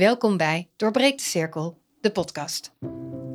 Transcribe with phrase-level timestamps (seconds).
[0.00, 2.72] Welkom bij Doorbreek de Cirkel, de podcast.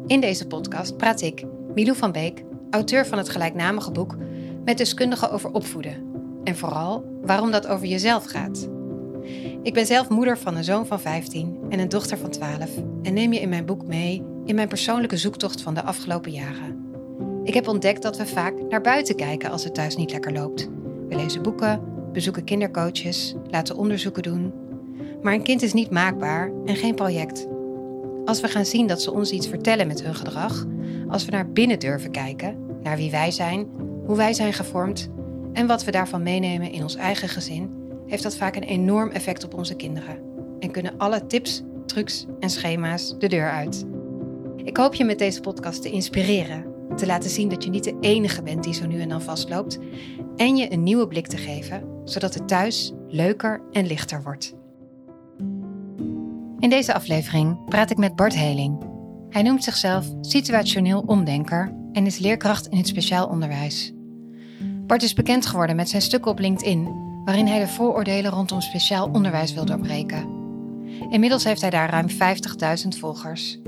[0.07, 1.43] In deze podcast praat ik,
[1.75, 4.15] Milou van Beek, auteur van het gelijknamige boek,
[4.63, 6.03] met deskundigen over opvoeden.
[6.43, 8.69] En vooral waarom dat over jezelf gaat.
[9.63, 12.69] Ik ben zelf moeder van een zoon van 15 en een dochter van 12
[13.01, 16.85] en neem je in mijn boek mee in mijn persoonlijke zoektocht van de afgelopen jaren.
[17.43, 20.69] Ik heb ontdekt dat we vaak naar buiten kijken als het thuis niet lekker loopt.
[21.09, 24.64] We lezen boeken, bezoeken kindercoaches, laten onderzoeken doen.
[25.25, 27.47] Maar een kind is niet maakbaar en geen project.
[28.25, 30.65] Als we gaan zien dat ze ons iets vertellen met hun gedrag,
[31.07, 33.67] als we naar binnen durven kijken, naar wie wij zijn,
[34.05, 35.09] hoe wij zijn gevormd
[35.53, 37.69] en wat we daarvan meenemen in ons eigen gezin,
[38.07, 40.19] heeft dat vaak een enorm effect op onze kinderen.
[40.59, 43.85] En kunnen alle tips, trucs en schema's de deur uit.
[44.63, 46.65] Ik hoop je met deze podcast te inspireren,
[46.95, 49.79] te laten zien dat je niet de enige bent die zo nu en dan vastloopt
[50.35, 54.55] en je een nieuwe blik te geven, zodat het thuis leuker en lichter wordt.
[56.65, 58.83] In deze aflevering praat ik met Bart Heling.
[59.29, 63.93] Hij noemt zichzelf situationeel omdenker en is leerkracht in het speciaal onderwijs.
[64.87, 66.89] Bart is bekend geworden met zijn stukken op LinkedIn,
[67.25, 70.27] waarin hij de vooroordelen rondom speciaal onderwijs wil doorbreken.
[71.09, 73.59] Inmiddels heeft hij daar ruim 50.000 volgers.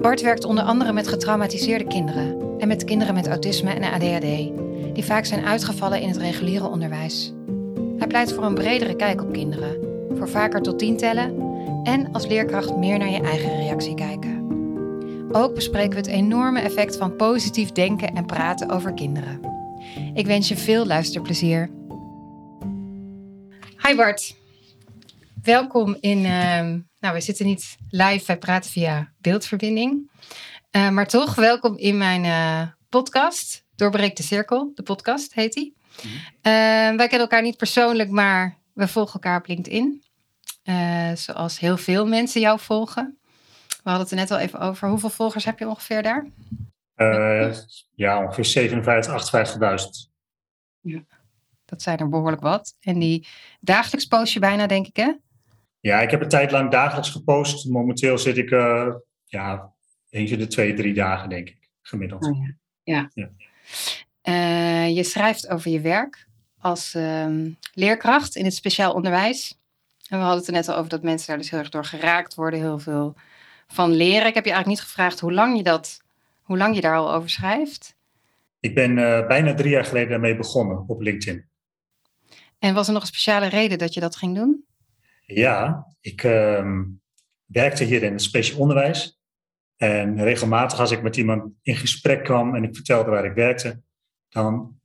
[0.00, 4.52] Bart werkt onder andere met getraumatiseerde kinderen en met kinderen met autisme en ADHD,
[4.94, 7.32] die vaak zijn uitgevallen in het reguliere onderwijs.
[7.98, 9.76] Hij pleit voor een bredere kijk op kinderen,
[10.16, 11.52] voor vaker tot tien tellen
[11.84, 14.42] en als leerkracht meer naar je eigen reactie kijken.
[15.32, 19.40] Ook bespreken we het enorme effect van positief denken en praten over kinderen.
[20.14, 21.70] Ik wens je veel luisterplezier.
[23.86, 24.36] Hi Bart.
[25.42, 26.18] Welkom in.
[26.18, 26.60] Uh,
[26.98, 30.10] nou, we zitten niet live, wij praten via beeldverbinding.
[30.76, 33.64] Uh, maar toch, welkom in mijn uh, podcast.
[33.76, 35.76] Doorbreek de Cirkel, de podcast heet die.
[36.02, 36.96] Mm -hmm.
[36.96, 40.03] wij kennen elkaar niet persoonlijk, maar we volgen elkaar op LinkedIn.
[41.14, 43.18] Zoals heel veel mensen jou volgen.
[43.68, 44.88] We hadden het er net al even over.
[44.88, 46.26] Hoeveel volgers heb je ongeveer daar?
[46.96, 47.54] Uh,
[47.94, 49.32] ja, ongeveer 57,
[50.06, 50.12] 58.000.
[50.80, 51.04] Ja,
[51.64, 52.76] dat zijn er behoorlijk wat.
[52.80, 53.26] En die
[53.60, 55.12] dagelijks post je bijna, denk ik, hè?
[55.80, 57.68] Ja, ik heb een tijd lang dagelijks gepost.
[57.68, 59.72] Momenteel zit ik, uh, ja,
[60.10, 62.24] eentje de twee, drie dagen, denk ik, gemiddeld.
[62.24, 62.54] Oh, ja.
[62.82, 63.10] ja.
[63.14, 63.30] ja.
[64.22, 66.26] Uh, je schrijft over je werk
[66.58, 67.26] als uh,
[67.74, 69.58] leerkracht in het speciaal onderwijs.
[70.08, 71.84] En we hadden het er net al over dat mensen daar dus heel erg door
[71.84, 73.14] geraakt worden, heel veel
[73.66, 74.26] van leren.
[74.26, 76.00] Ik heb je eigenlijk niet gevraagd hoe lang je, dat,
[76.42, 77.96] hoe lang je daar al over schrijft.
[78.60, 81.48] Ik ben uh, bijna drie jaar geleden daarmee begonnen op LinkedIn.
[82.58, 84.64] En was er nog een speciale reden dat je dat ging doen?
[85.26, 86.80] Ja, ik uh,
[87.44, 89.20] werkte hier in het speciaal onderwijs.
[89.76, 93.82] En regelmatig als ik met iemand in gesprek kwam en ik vertelde waar ik werkte,
[94.28, 94.78] dan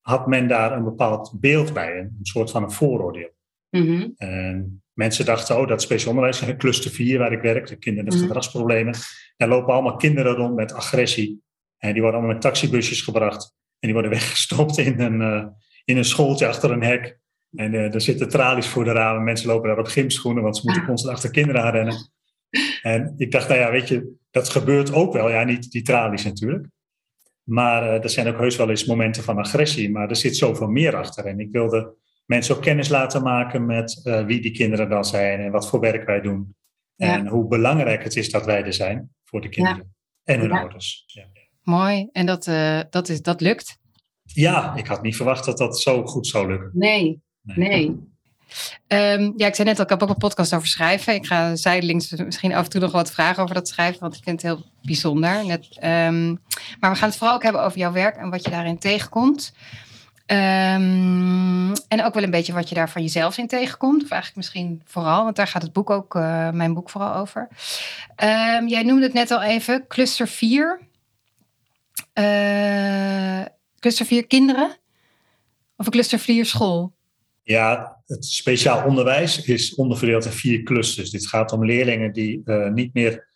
[0.00, 3.30] had men daar een bepaald beeld bij, een soort van een vooroordeel.
[3.70, 4.14] Mm-hmm.
[4.16, 8.14] En mensen dachten, oh, dat speciaal onderwijs, cluster 4 waar ik werk, de kinderen met
[8.14, 8.28] mm-hmm.
[8.28, 8.94] gedragsproblemen.
[9.36, 11.42] Daar lopen allemaal kinderen rond met agressie.
[11.78, 13.54] En die worden allemaal met taxibusjes gebracht.
[13.78, 15.46] En die worden weggestopt in een, uh,
[15.84, 17.18] in een schooltje achter een hek.
[17.52, 19.24] En uh, er zitten tralies voor de ramen.
[19.24, 22.10] Mensen lopen daar op gymschoenen, want ze moeten constant achter kinderen aanrennen.
[22.82, 25.30] En ik dacht, nou ja, weet je, dat gebeurt ook wel.
[25.30, 26.66] Ja, niet die tralies natuurlijk.
[27.42, 29.90] Maar uh, er zijn ook heus wel eens momenten van agressie.
[29.90, 31.24] Maar er zit zoveel meer achter.
[31.24, 31.94] En ik wilde
[32.30, 35.80] mensen ook kennis laten maken met uh, wie die kinderen dan zijn en wat voor
[35.80, 36.54] werk wij doen.
[36.94, 37.12] Ja.
[37.12, 40.34] En hoe belangrijk het is dat wij er zijn voor de kinderen ja.
[40.34, 40.58] en hun ja.
[40.58, 41.06] ouders.
[41.62, 43.78] Mooi, en dat, uh, dat, is, dat lukt?
[44.22, 46.70] Ja, ik had niet verwacht dat dat zo goed zou lukken.
[46.72, 47.68] Nee, nee.
[47.68, 47.86] nee.
[49.16, 51.14] Um, ja, ik zei net al, ik heb ook een podcast over schrijven.
[51.14, 54.22] Ik ga zijdelings misschien af en toe nog wat vragen over dat schrijven, want ik
[54.24, 55.46] vind het heel bijzonder.
[55.46, 56.40] Net, um,
[56.80, 59.52] maar we gaan het vooral ook hebben over jouw werk en wat je daarin tegenkomt.
[60.32, 64.02] Um, en ook wel een beetje wat je daar van jezelf in tegenkomt.
[64.02, 67.48] Of eigenlijk misschien vooral, want daar gaat het boek ook, uh, mijn boek vooral over.
[68.24, 70.80] Um, jij noemde het net al even, cluster 4.
[72.14, 73.42] Uh,
[73.78, 74.76] cluster 4 kinderen?
[75.76, 76.92] Of cluster 4 school?
[77.42, 81.10] Ja, het speciaal onderwijs is onderverdeeld in vier clusters.
[81.10, 83.28] Dit gaat om leerlingen die uh, niet meer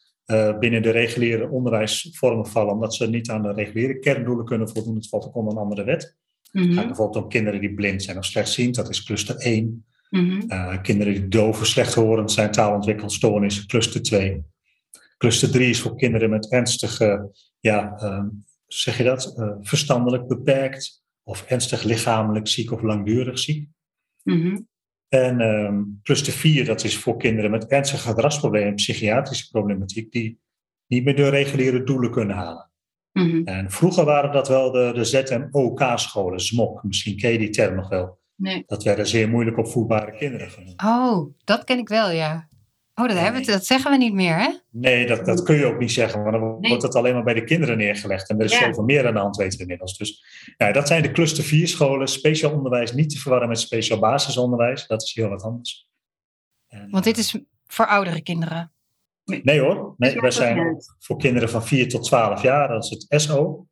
[0.61, 4.95] binnen de reguliere onderwijsvormen vallen, omdat ze niet aan de reguliere kerndoelen kunnen voldoen.
[4.95, 6.17] Het valt ook onder een andere wet.
[6.63, 9.85] Het gaat bijvoorbeeld om kinderen die blind zijn of slechtziend, dat is cluster 1.
[10.11, 10.43] Mm-hmm.
[10.49, 14.45] Uh, kinderen die doof of slechthorend zijn, taalontwikkelstoornis, cluster 2.
[15.19, 17.31] Cluster 3 is voor kinderen met ernstige,
[17.61, 18.25] ja, uh,
[18.67, 23.69] zeg je dat, uh, verstandelijk beperkt of ernstig lichamelijk ziek of langdurig ziek.
[24.23, 24.69] Mm-hmm.
[25.09, 30.39] En um, cluster 4, dat is voor kinderen met ernstige gedragsproblemen, psychiatrische problematiek, die
[30.87, 32.71] niet meer de reguliere doelen kunnen halen.
[33.15, 33.45] Mm-hmm.
[33.45, 37.89] En vroeger waren dat wel de, de ZMOK-scholen, ZMOK, misschien ken je die term nog
[37.89, 38.19] wel.
[38.37, 38.63] Nee.
[38.67, 40.83] Dat werden zeer moeilijk opvoedbare kinderen genoemd.
[40.83, 42.49] Oh, dat ken ik wel, ja.
[42.95, 44.49] Oh, dat, hebben we, dat zeggen we niet meer, hè?
[44.71, 47.35] Nee, dat, dat kun je ook niet zeggen, want dan wordt het alleen maar bij
[47.35, 48.29] de kinderen neergelegd.
[48.29, 48.65] En er is ja.
[48.65, 49.99] zoveel meer aan de hand, weten we inmiddels.
[49.99, 50.25] Dus
[50.57, 52.09] nou, dat zijn de cluster 4 scholen.
[52.09, 54.87] Speciaal onderwijs niet te verwarren met speciaal basisonderwijs.
[54.87, 55.89] Dat is heel wat anders.
[56.69, 58.73] En, want dit is voor oudere kinderen?
[59.25, 63.23] Nee hoor, nee, wij zijn voor kinderen van 4 tot 12 jaar, dat is het
[63.23, 63.67] SO.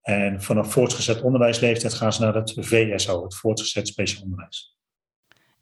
[0.00, 4.78] En vanaf voortgezet onderwijsleeftijd gaan ze naar het VSO, het voortgezet speciaal onderwijs.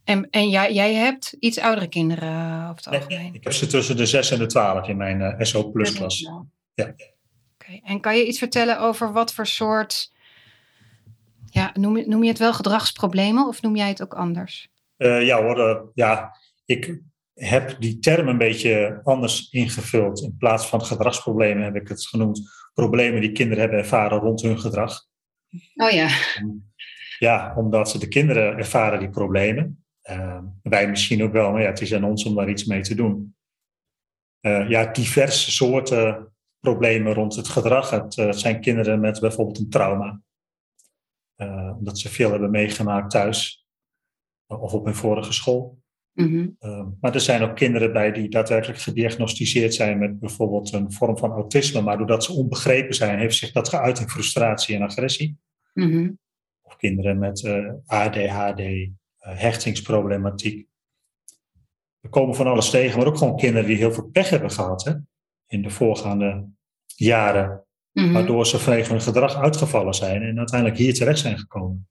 [0.05, 3.35] En, en jij, jij hebt iets oudere kinderen uh, het algemeen?
[3.35, 6.21] ik heb ze tussen de 6 en de 12 in mijn uh, SO plus klas.
[6.75, 6.95] Ja.
[7.55, 10.13] Oké, en kan je iets vertellen over wat voor soort,
[11.47, 14.69] ja, noem, noem je het wel gedragsproblemen of noem jij het ook anders?
[14.97, 17.01] Uh, ja hoor, ja, ik
[17.39, 20.23] heb die term een beetje anders ingevuld.
[20.23, 24.61] In plaats van gedragsproblemen heb ik het genoemd problemen die kinderen hebben ervaren rond hun
[24.61, 25.07] gedrag.
[25.75, 26.09] Oh ja.
[27.19, 29.85] Ja, omdat ze de kinderen ervaren die problemen.
[30.11, 32.81] Uh, wij misschien ook wel, maar ja, het is aan ons om daar iets mee
[32.81, 33.37] te doen.
[34.41, 37.91] Uh, ja, diverse soorten problemen rond het gedrag.
[37.91, 40.21] Het, uh, zijn kinderen met bijvoorbeeld een trauma.
[41.79, 43.67] omdat ze veel hebben meegemaakt thuis
[44.47, 45.79] of op hun vorige school.
[46.21, 46.57] Mm
[47.01, 51.31] maar er zijn ook kinderen bij die daadwerkelijk gediagnosticeerd zijn met bijvoorbeeld een vorm van
[51.31, 55.39] autisme, maar doordat ze onbegrepen zijn, heeft zich dat geuit in frustratie en agressie.
[55.75, 56.19] Mm
[56.63, 58.89] Of kinderen met uh, ADHD, uh,
[59.21, 60.67] hechtingsproblematiek.
[62.01, 64.85] We komen van alles tegen, maar ook gewoon kinderen die heel veel pech hebben gehad
[64.85, 64.93] hè,
[65.47, 66.49] in de voorgaande
[66.87, 71.89] jaren, mm waardoor ze vanwege hun gedrag uitgevallen zijn en uiteindelijk hier terecht zijn gekomen.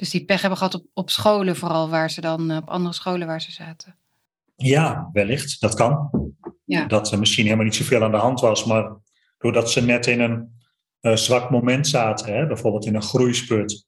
[0.00, 2.94] Dus die pech hebben gehad op, op scholen vooral, waar ze dan, eh, op andere
[2.94, 3.96] scholen waar ze zaten.
[4.56, 5.60] Ja, wellicht.
[5.60, 6.10] Dat kan.
[6.64, 6.86] Ja.
[6.86, 8.96] Dat er misschien helemaal niet zoveel aan de hand was, maar
[9.38, 10.60] doordat ze net in een
[11.00, 13.86] uh, zwak moment zaten, hè, bijvoorbeeld in een groeispurt,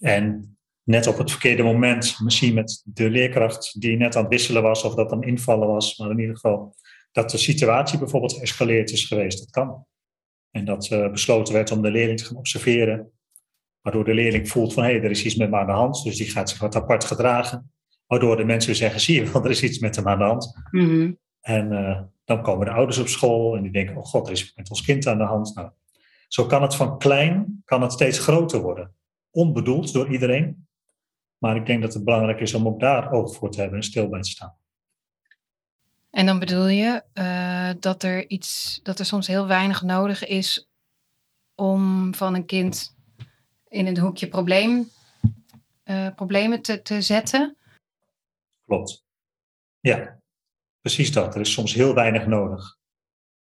[0.00, 4.62] en net op het verkeerde moment, misschien met de leerkracht die net aan het wisselen
[4.62, 6.74] was, of dat dan invallen was, maar in ieder geval
[7.12, 9.38] dat de situatie bijvoorbeeld geëscaleerd is geweest.
[9.38, 9.86] Dat kan.
[10.50, 13.12] En dat uh, besloten werd om de leerling te gaan observeren
[13.82, 16.02] Waardoor de leerling voelt van hé, hey, er is iets met me aan de hand.
[16.04, 17.72] Dus die gaat zich wat apart gedragen.
[18.06, 20.60] Waardoor de mensen zeggen, zie je wel, er is iets met hem aan de hand.
[20.70, 21.12] Mhm.
[21.40, 24.52] En uh, dan komen de ouders op school en die denken, oh god, er is
[24.54, 25.54] met ons kind aan de hand.
[25.54, 25.70] Nou,
[26.28, 28.94] zo kan het van klein, kan het steeds groter worden.
[29.30, 30.68] Onbedoeld door iedereen.
[31.38, 33.84] Maar ik denk dat het belangrijk is om ook daar oog voor te hebben en
[33.84, 34.54] stil bij te staan.
[36.10, 40.68] En dan bedoel je uh, dat er iets, dat er soms heel weinig nodig is
[41.54, 42.96] om van een kind
[43.70, 44.88] in het hoekje probleem,
[45.84, 47.56] uh, problemen te, te zetten.
[48.64, 49.04] Klopt.
[49.80, 50.20] Ja,
[50.80, 51.34] precies dat.
[51.34, 52.78] Er is soms heel weinig nodig.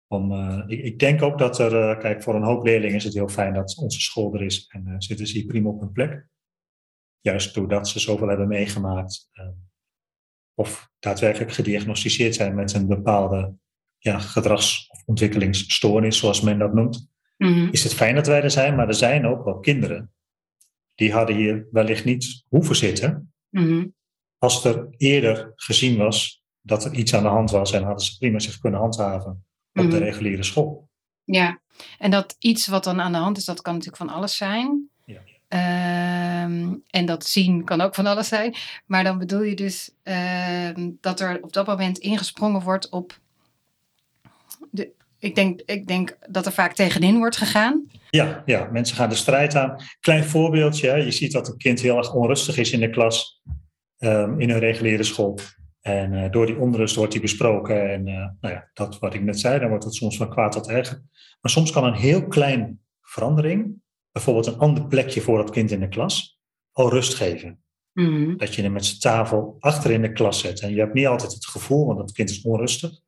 [0.07, 3.03] Om, uh, ik, ik, denk ook dat er, uh, kijk, voor een hoop leerlingen is
[3.03, 5.91] het heel fijn dat onze school er is en zitten ze hier prima op hun
[5.91, 6.27] plek.
[7.19, 9.29] Juist doordat ze zoveel hebben meegemaakt
[10.53, 13.55] of daadwerkelijk gediagnosticeerd zijn met een bepaalde
[13.97, 17.10] ja, gedrags- of ontwikkelingsstoornis, zoals men dat noemt.
[17.41, 17.67] Mhm.
[17.71, 20.11] Is het fijn dat wij er zijn, maar er zijn ook wel kinderen
[20.95, 23.33] die hadden hier wellicht niet hoeven zitten.
[23.49, 23.87] Mhm.
[24.37, 28.17] Als er eerder gezien was dat er iets aan de hand was en hadden ze
[28.17, 29.97] prima zich kunnen handhaven op de mhm.
[29.97, 30.89] reguliere school.
[31.23, 31.59] Ja,
[31.97, 34.89] en dat iets wat dan aan de hand is, dat kan natuurlijk van alles zijn.
[35.05, 35.21] Ja.
[35.47, 38.55] Ehm, en dat zien kan ook van alles zijn.
[38.85, 43.19] Maar dan bedoel je dus ehm, dat er op dat moment ingesprongen wordt op
[44.71, 47.87] de, ik denk, ik denk dat er vaak tegenin wordt gegaan.
[48.09, 49.75] Ja, ja, mensen gaan de strijd aan.
[49.99, 53.41] Klein voorbeeldje, je ziet dat een kind heel erg onrustig is in de klas,
[53.97, 55.39] um, in een reguliere school.
[55.81, 57.91] En uh, door die onrust wordt die besproken.
[57.91, 60.51] En uh, nou ja, dat wat ik net zei, dan wordt het soms van kwaad
[60.51, 61.01] tot erger.
[61.41, 65.79] Maar soms kan een heel klein verandering, bijvoorbeeld een ander plekje voor dat kind in
[65.79, 66.39] de klas,
[66.71, 67.63] al rust geven.
[67.93, 70.61] Mm Dat je hem met zijn tafel achter in de klas zet.
[70.61, 73.00] En je hebt niet altijd het gevoel, want dat kind is onrustig.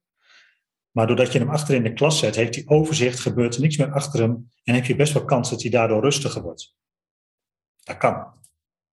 [0.94, 3.78] Maar doordat je hem achter in de klas zet, heeft hij overzicht, gebeurt er niks
[3.78, 6.76] meer achter hem en heb je best wel kans dat hij daardoor rustiger wordt.
[7.84, 8.14] Dat kan.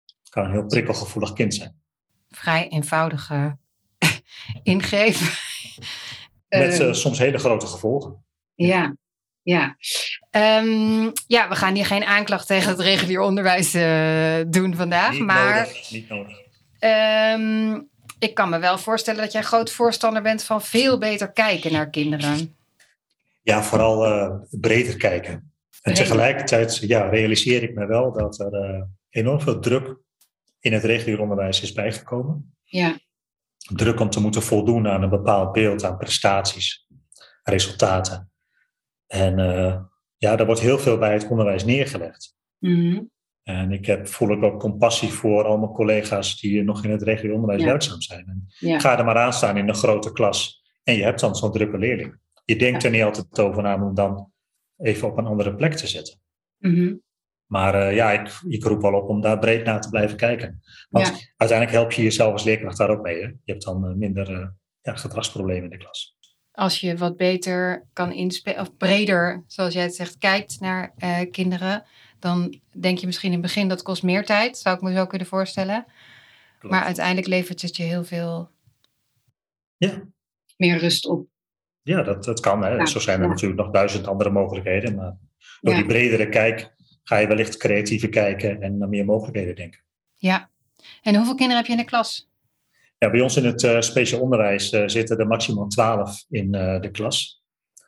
[0.05, 1.81] Het kan een heel prikkelgevoelig kind zijn.
[2.29, 3.59] Vrij eenvoudige
[4.63, 5.17] ingreep.
[6.49, 8.25] Met uh, soms hele grote gevolgen.
[8.55, 8.97] Ja,
[9.43, 9.77] ja.
[10.31, 15.13] Um, ja, we gaan hier geen aanklacht tegen het regulier onderwijs uh, doen vandaag.
[15.13, 16.39] Niet maar, nodig, niet nodig.
[16.81, 21.73] Um, ik kan me wel voorstellen dat jij groot voorstander bent van veel beter kijken
[21.73, 22.57] naar kinderen.
[23.43, 25.53] Ja, vooral uh, breder kijken.
[25.83, 29.97] En tegelijkertijd ja, realiseer ik me wel dat er uh, enorm veel druk
[30.61, 32.57] in het regulier onderwijs is bijgekomen.
[32.65, 32.99] Ja.
[33.59, 36.87] Druk om te moeten voldoen aan een bepaald beeld, aan prestaties,
[37.43, 38.31] resultaten.
[39.07, 39.81] En uh,
[40.17, 42.37] ja, daar wordt heel veel bij het onderwijs neergelegd.
[42.59, 43.11] Mm
[43.49, 47.03] En ik heb, voel ik ook compassie voor al mijn collega's die nog in het
[47.03, 48.47] regio-onderwijs werkzaam zijn.
[48.59, 50.63] En Ga er maar aan staan in een grote klas.
[50.83, 52.19] En je hebt dan zo'n drukke leerling.
[52.45, 54.33] Je denkt er niet altijd over na om dan
[54.77, 56.21] even op een andere plek te zetten.
[56.59, 56.95] Mhm.
[57.47, 60.61] Maar uh, ja, ik, ik roep wel op om daar breed naar te blijven kijken.
[60.91, 63.21] Want uiteindelijk help je jezelf als leerkracht daar ook mee.
[63.21, 63.27] Hè?
[63.27, 64.47] Je hebt dan uh, minder uh,
[64.81, 66.17] ja, gedragsproblemen in de klas.
[66.53, 70.95] Als je wat beter kan inspelen, of breder, zoals jij het zegt, kijkt naar
[71.31, 71.85] kinderen,
[72.19, 75.07] dan denk je misschien in het begin dat kost meer tijd, zou ik me zo
[75.07, 75.87] kunnen voorstellen.
[76.59, 76.75] Klopt.
[76.75, 78.51] Maar uiteindelijk levert het je heel veel
[79.77, 80.03] ja.
[80.57, 81.27] meer rust op.
[81.83, 82.65] Ja, dat, dat kan.
[82.65, 82.87] Hè.
[82.87, 84.95] Zo zijn er natuurlijk nog duizend andere mogelijkheden.
[84.95, 85.17] Maar
[85.61, 89.81] door die bredere kijk ga je wellicht creatiever kijken en naar meer mogelijkheden denken.
[90.17, 90.51] Ja.
[91.03, 92.29] En hoeveel kinderen heb je in de klas?
[92.99, 96.81] Ja, bij ons in het uh, speciaal onderwijs uh, zitten er maximaal twaalf in uh,
[96.81, 97.38] de klas.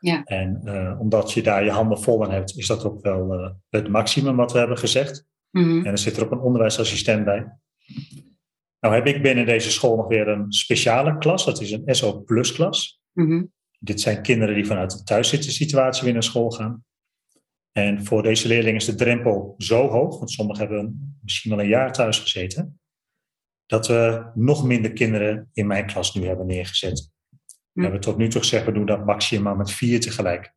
[0.00, 0.24] Ja.
[0.24, 0.62] En
[0.98, 4.52] omdat je daar je handen vol aan hebt, is dat ook wel het maximum wat
[4.52, 5.26] we hebben gezegd.
[5.50, 5.84] Mm -hmm.
[5.84, 7.58] En er zit er ook een onderwijsassistent bij.
[8.80, 11.44] Nou heb ik binnen deze school nog weer een speciale klas.
[11.44, 13.00] Dat is een SO Plus klas.
[13.12, 13.52] Mm -hmm.
[13.78, 16.84] Dit zijn kinderen die vanuit een thuiszittersituatie weer naar school gaan.
[17.72, 21.68] En voor deze leerlingen is de drempel zo hoog, want sommigen hebben misschien wel een
[21.68, 22.80] jaar thuis gezeten,
[23.66, 27.10] dat we nog minder kinderen in mijn klas nu hebben neergezet.
[27.72, 30.54] We hebben tot nu toe gezegd, we doen dat maximaal met vier tegelijk.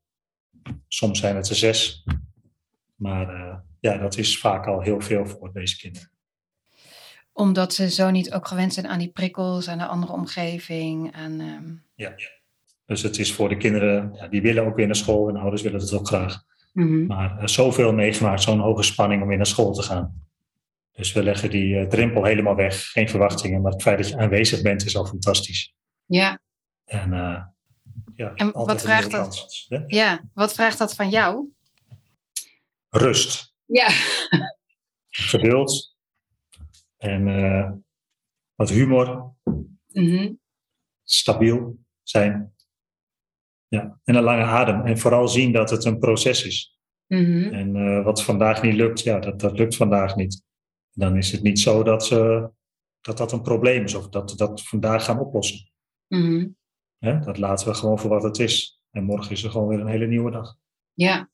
[0.88, 2.04] Soms zijn het er zes.
[2.96, 6.12] Maar uh, ja, dat is vaak al heel veel voor deze kinderen.
[7.32, 11.14] Omdat ze zo niet ook gewend zijn aan die prikkels, aan de andere omgeving.
[11.14, 11.84] Aan, um...
[11.96, 12.14] Ja,
[12.86, 15.62] dus het is voor de kinderen, ja, die willen ook weer naar school en ouders
[15.62, 16.44] willen het ook graag.
[16.74, 17.06] Mm -hmm.
[17.06, 20.22] Maar uh, zoveel meegemaakt, zo'n hoge spanning om weer naar school te gaan.
[20.92, 23.62] Dus we leggen die uh, drempel helemaal weg, geen verwachtingen.
[23.62, 25.74] Maar het feit dat je aanwezig bent is al fantastisch.
[26.06, 26.40] Ja.
[26.86, 27.44] En, uh,
[28.16, 29.22] ja, en wat vraagt dat?
[29.22, 29.68] Kans?
[29.88, 31.48] Ja, wat vraagt dat van jou?
[32.90, 33.54] Rust.
[33.66, 33.88] Ja.
[35.10, 35.98] Geduld.
[36.98, 37.26] En
[38.56, 39.34] wat humor.
[39.44, 40.40] Mm -hmm.
[41.04, 42.54] Stabiel zijn.
[43.68, 44.86] Ja, en een lange adem.
[44.86, 46.78] En vooral zien dat het een proces is.
[47.08, 47.54] Mm -hmm.
[47.54, 50.44] En uh, wat vandaag niet lukt, ja, dat, dat lukt vandaag niet.
[50.92, 52.46] Dan is het niet zo dat, uh,
[53.02, 55.72] dat dat een probleem is of dat we dat vandaag gaan oplossen.
[56.08, 56.58] Mm -hmm.
[57.04, 57.20] Hè?
[57.20, 58.82] Dat laten we gewoon voor wat het is.
[58.92, 60.58] En morgen is er gewoon weer een hele nieuwe dag.
[60.94, 61.30] Ja.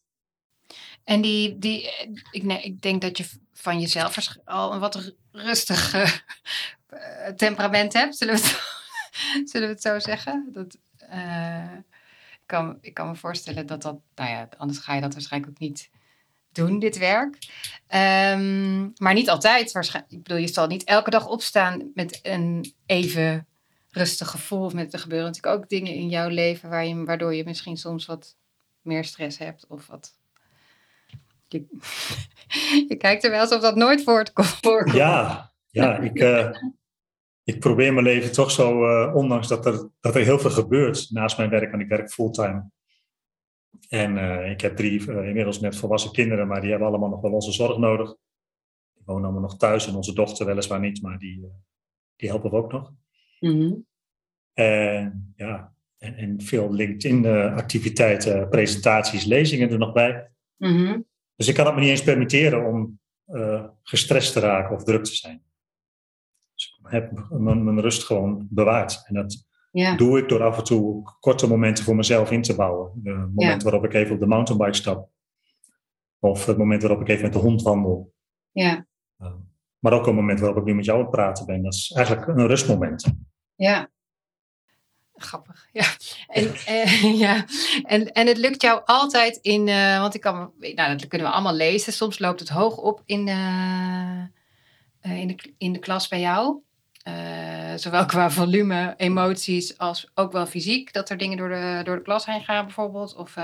[1.03, 1.89] En die, die
[2.31, 8.17] ik, nee, ik denk dat je van jezelf al een wat rustig uh, temperament hebt,
[8.17, 8.61] zullen we het,
[9.51, 10.49] zullen we het zo zeggen?
[10.53, 10.77] Dat,
[12.31, 15.51] ik kan, ik kan me voorstellen dat dat, nou ja, anders ga je dat waarschijnlijk
[15.51, 15.89] ook niet
[16.51, 17.37] doen, dit werk.
[17.87, 20.13] Um, maar niet altijd waarschijnlijk.
[20.13, 23.47] Ik bedoel, je zal niet elke dag opstaan met een even
[23.91, 24.69] rustig gevoel.
[24.69, 28.05] Met er gebeuren natuurlijk ook dingen in jouw leven waar je, waardoor je misschien soms
[28.05, 28.37] wat
[28.81, 30.17] meer stress hebt of wat.
[31.47, 31.65] Je,
[32.97, 34.59] kijkt er wel alsof dat nooit voorkomt.
[34.93, 36.49] Ja, ja ik, uh,
[37.43, 41.07] ik probeer mijn leven toch zo, uh, ondanks dat er, dat er heel veel gebeurt
[41.09, 42.69] naast mijn werk, want ik werk fulltime.
[43.89, 47.31] En uh, ik heb drie inmiddels net volwassen kinderen, maar die hebben allemaal nog wel
[47.31, 48.15] onze zorg nodig.
[48.93, 51.51] Die wonen allemaal nog thuis en onze dochter weliswaar niet, maar die,
[52.15, 52.91] die helpen we ook nog.
[53.39, 53.87] Mm -hmm.
[54.53, 60.31] En ja, en, en veel LinkedIn-activiteiten, presentaties, lezingen er nog bij.
[60.57, 61.05] Mm -hmm.
[61.35, 62.99] Dus ik kan het me niet eens permitteren om
[63.83, 65.43] gestrest te raken of druk te zijn.
[66.53, 69.03] Dus ik heb mijn, mijn rust gewoon bewaard.
[69.05, 69.95] En dat ja.
[69.95, 72.91] doe ik door af en toe korte momenten voor mezelf in te bouwen.
[72.95, 73.69] De moment ja.
[73.69, 75.09] waarop ik even op de mountainbike stap.
[76.19, 78.13] Of het moment waarop ik even met de hond wandel.
[78.51, 78.87] Ja.
[79.21, 79.33] Uh,
[79.79, 81.63] maar ook een moment waarop ik nu met jou aan het praten ben.
[81.63, 83.13] Dat is eigenlijk een rustmoment.
[83.55, 83.89] Ja.
[85.15, 85.85] Grappig, ja.
[86.27, 87.45] En, uh, ja.
[87.83, 91.33] en, en het lukt jou altijd in, uh, want ik kan, nou, dat kunnen we
[91.33, 91.93] allemaal lezen.
[91.93, 93.27] Soms loopt het hoog op in,
[95.01, 96.61] in, de, in de klas bij jou.
[97.07, 100.93] Uh, zowel qua volume, emoties, als ook wel fysiek.
[100.93, 103.15] Dat er dingen door de, door de klas heen gaan bijvoorbeeld.
[103.15, 103.35] Of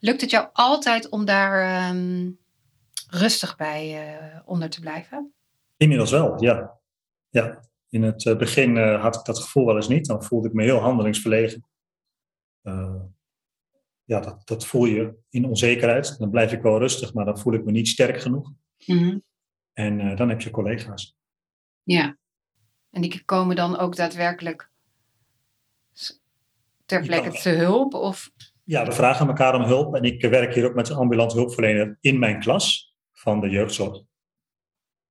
[0.00, 2.38] lukt het jou altijd om daar um,
[3.10, 4.08] rustig bij
[4.44, 5.35] onder te blijven?
[5.76, 6.80] Inmiddels wel, ja.
[7.28, 7.64] ja.
[7.88, 10.06] In het begin had ik dat gevoel wel eens niet.
[10.06, 11.66] Dan voelde ik me heel handelingsverlegen.
[14.04, 16.18] ja, dat, dat voel je in onzekerheid.
[16.18, 18.52] Dan blijf ik wel rustig, maar dan voel ik me niet sterk genoeg.
[18.86, 19.22] Mm -hmm.
[19.72, 21.16] En dan heb je collega's.
[21.82, 22.16] Ja.
[22.90, 24.70] En die komen dan ook daadwerkelijk
[26.86, 27.94] ter plekke te hulp?
[27.94, 28.30] Of?
[28.64, 29.94] Ja, we vragen elkaar om hulp.
[29.94, 34.02] En ik werk hier ook met een ambulant hulpverlener in mijn klas van de jeugdzorg.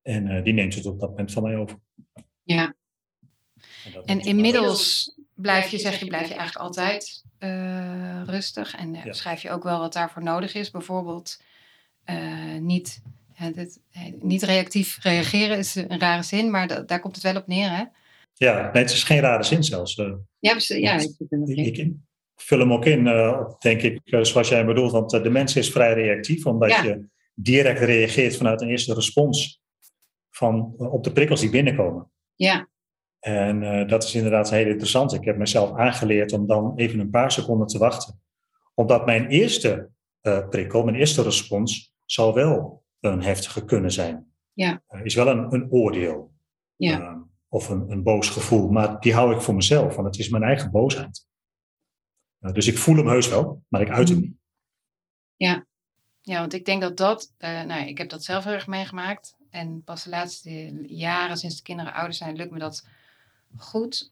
[0.06, 1.78] En uh, die neemt het op dat moment van mij over.
[2.44, 2.76] Ja.
[3.84, 8.76] En, en inmiddels blijf je, zeg je, blijf je eigenlijk altijd uh, rustig.
[8.76, 9.14] En uh, ja.
[9.14, 10.72] schrijf je ook wel wat daarvoor nodig is.
[10.72, 11.42] Bijvoorbeeld
[12.60, 13.02] niet
[13.34, 13.80] Ja, dit,
[14.20, 17.84] niet reactief reageren is een rare zin, maar daar komt het wel op neer, hè?
[18.34, 19.98] Ja, nee, het is geen rare zin zelfs.
[19.98, 21.94] Uh, ja, ja ik, ik, ik,
[22.36, 23.04] vul hem ook in,
[23.60, 24.92] denk ik, zoals jij bedoelt.
[24.92, 29.64] Want de mens is vrij reactief, omdat je direct reageert vanuit een eerste respons
[30.36, 32.12] van, op de prikkels die binnenkomen.
[32.36, 32.68] Ja.
[33.20, 35.14] En dat is inderdaad heel interessant.
[35.14, 38.22] Ik heb mezelf aangeleerd om dan even een paar seconden te wachten.
[38.74, 39.90] Omdat mijn eerste
[40.50, 44.34] prikkel, mijn eerste respons, zal wel een heftige kunnen zijn.
[44.54, 44.84] Ja.
[45.04, 46.34] is wel een, een oordeel.
[46.76, 47.00] Ja.
[47.00, 48.70] Ehm, of een, een boos gevoel.
[48.70, 51.28] Maar die hou ik voor mezelf, want het is mijn eigen boosheid.
[52.40, 54.36] Dus ik voel hem heus wel, maar ik uit hem niet.
[55.36, 55.66] Ja,
[56.22, 59.38] ja want ik denk dat dat, nou, ik heb dat zelf heel erg meegemaakt.
[59.56, 62.86] En pas de laatste jaren, sinds de kinderen ouder zijn, lukt me dat
[63.58, 64.12] goed.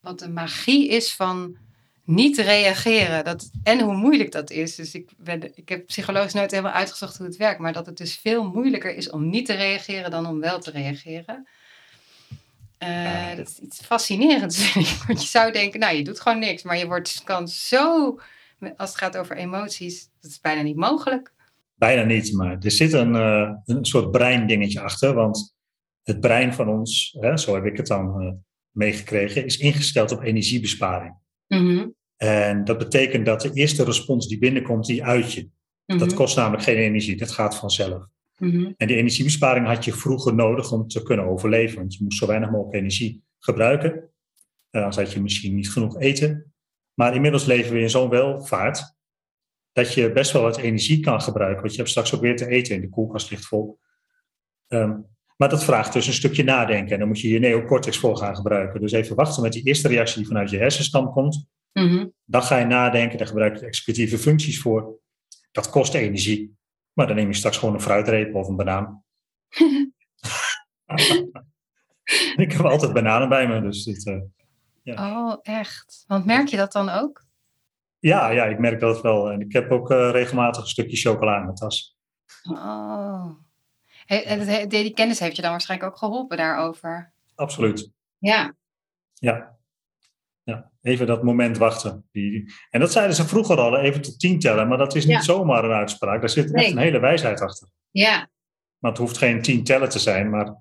[0.00, 1.56] Wat de magie is van
[2.04, 3.24] niet reageren.
[3.24, 4.74] Dat, en hoe moeilijk dat is.
[4.74, 7.60] Dus ik, ben, ik heb psychologisch nooit helemaal uitgezocht hoe het werkt.
[7.60, 10.70] Maar dat het dus veel moeilijker is om niet te reageren dan om wel te
[10.70, 11.48] reageren.
[12.78, 14.74] Uh, dat is iets fascinerends.
[15.06, 16.62] Want je zou denken, nou, je doet gewoon niks.
[16.62, 18.18] Maar je wordt, kan zo,
[18.76, 21.32] als het gaat over emoties, dat is bijna niet mogelijk.
[21.78, 25.14] Bijna niet, maar er zit een, uh, een soort breindingetje achter.
[25.14, 25.56] Want
[26.02, 28.32] het brein van ons, hè, zo heb ik het dan uh,
[28.70, 31.14] meegekregen, is ingesteld op energiebesparing.
[31.46, 35.48] Mm En dat betekent dat de eerste respons die binnenkomt, die uit je.
[35.84, 36.14] Dat mhm.
[36.14, 38.06] kost namelijk geen energie, dat gaat vanzelf.
[38.38, 38.72] Mhm.
[38.76, 41.78] En die energiebesparing had je vroeger nodig om te kunnen overleven.
[41.78, 43.90] Want je moest zo weinig mogelijk energie gebruiken.
[43.90, 46.52] Uh, anders had je misschien niet genoeg eten.
[46.94, 48.97] Maar inmiddels leven we in zo'n welvaart
[49.78, 51.60] dat je best wel wat energie kan gebruiken.
[51.60, 53.78] Want je hebt straks ook weer te eten en de koelkast ligt vol.
[54.68, 55.00] Ehm,
[55.36, 56.92] maar dat vraagt dus een stukje nadenken.
[56.92, 58.80] En dan moet je je neocortex voor gaan gebruiken.
[58.80, 61.46] Dus even wachten met die eerste reactie die vanuit je hersenstam komt.
[61.72, 62.06] Mhm.
[62.24, 65.00] Dan ga je nadenken, daar gebruik je executieve functies voor.
[65.52, 66.56] Dat kost energie.
[66.92, 69.04] Maar dan neem je straks gewoon een fruitreep of een banaan.
[72.36, 74.20] ik heb altijd bananen bij me, dus dit, uh,
[74.82, 75.26] ja.
[75.26, 76.04] Oh, echt?
[76.06, 77.26] Want merk je dat dan ook?
[77.98, 79.30] Ja, ja, ik merk dat wel.
[79.30, 81.96] En ik heb ook uh, regelmatig een stukje chocola in mijn tas.
[82.50, 83.30] Oh.
[84.06, 87.12] Hey, die kennis heeft je dan waarschijnlijk ook geholpen daarover?
[87.34, 87.90] Absoluut.
[88.18, 88.54] Ja.
[89.14, 89.56] Ja.
[90.42, 92.08] Ja, even dat moment wachten.
[92.12, 94.68] Die, en dat zeiden ze vroeger al, even tot tien tellen.
[94.68, 96.20] Maar dat is niet zomaar een uitspraak.
[96.20, 97.68] Daar zit echt een hele wijsheid achter.
[97.90, 98.28] Ja.
[98.78, 100.54] Maar het hoeft geen tien tellen te zijn, maar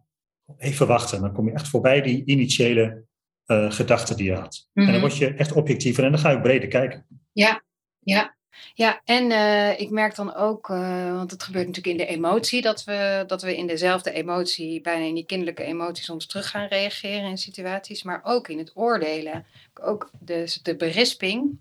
[0.58, 1.22] even wachten.
[1.22, 3.06] Dan kom je echt voorbij die initiële
[3.46, 4.70] uh, gedachten die je had.
[4.74, 5.00] En dan mhm.
[5.00, 7.06] word je echt objectiever en dan ga je breder kijken.
[7.38, 7.64] Ja,
[8.00, 8.36] ja.
[8.74, 12.62] Ja, en uh, ik merk dan ook, uh, want het gebeurt natuurlijk in de emotie,
[12.62, 16.68] dat we, dat we in dezelfde emotie, bijna in die kinderlijke emotie, soms terug gaan
[16.68, 19.46] reageren in situaties, maar ook in het oordelen.
[19.82, 21.60] Ook de, de berisping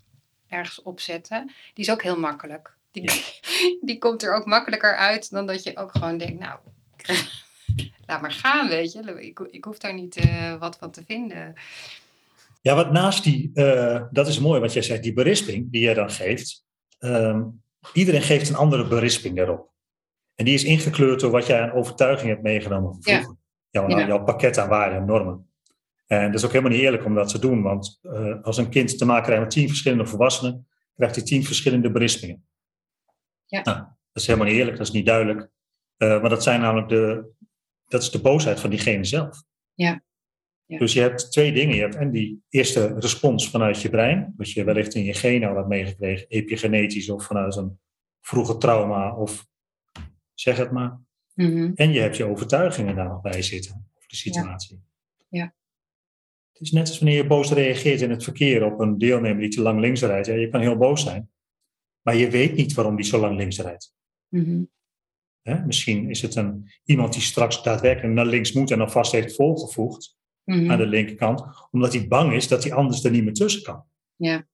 [0.49, 2.75] ergens opzetten, die is ook heel makkelijk.
[2.91, 3.11] Die,
[3.89, 6.59] die komt er ook makkelijker uit dan dat je ook gewoon denkt, nou,
[8.07, 9.27] laat maar gaan, weet je.
[9.27, 11.55] Ik, ik hoef daar niet uh, wat van te vinden.
[12.61, 15.95] Ja, wat naast die, uh, dat is mooi wat jij zegt, die berisping die jij
[15.95, 16.64] dan geeft.
[16.99, 19.71] Um, iedereen geeft een andere berisping daarop.
[20.35, 23.37] En die is ingekleurd door wat jij aan overtuiging hebt meegenomen van vroeger.
[23.71, 23.81] Ja.
[23.81, 24.07] Jouw, ja.
[24.07, 25.51] jouw pakket aan waarden en normen.
[26.07, 28.69] En dat is ook helemaal niet eerlijk om dat te doen, want uh, als een
[28.69, 32.47] kind te maken krijgt met tien verschillende volwassenen, krijgt hij tien verschillende berispingen.
[33.47, 33.62] Ja.
[33.62, 35.49] Nou, dat is helemaal niet eerlijk, dat is niet duidelijk.
[35.99, 37.25] Uh, maar dat zijn namelijk de,
[37.88, 39.42] dat is de boosheid van diegene zelf.
[39.75, 40.03] Ja.
[40.67, 41.75] Dus je hebt twee dingen.
[41.75, 45.49] Je hebt en die eerste respons vanuit je brein, wat je wellicht in je genen
[45.49, 47.79] al hebt meegekregen, epigenetisch of vanuit een
[48.21, 49.47] vroege trauma of
[50.35, 51.01] zeg het maar.
[51.35, 54.83] Mm En je hebt je overtuigingen daar nog bij zitten, over de situatie.
[55.29, 55.39] Ja.
[55.43, 55.55] ja.
[56.53, 59.51] Het is net als wanneer je boos reageert in het verkeer op een deelnemer die
[59.51, 60.27] te lang links rijdt.
[60.27, 61.31] Ja, je kan heel boos zijn,
[62.03, 63.95] maar je weet niet waarom die zo lang links rijdt.
[64.29, 64.75] Mm
[65.67, 69.35] Misschien is het een, iemand die straks daadwerkelijk naar links moet en dan vast heeft
[69.35, 70.16] volgevoegd
[70.47, 73.63] mm aan de linkerkant, omdat hij bang is dat hij anders er niet meer tussen
[73.63, 73.85] kan.
[74.17, 74.47] Ja.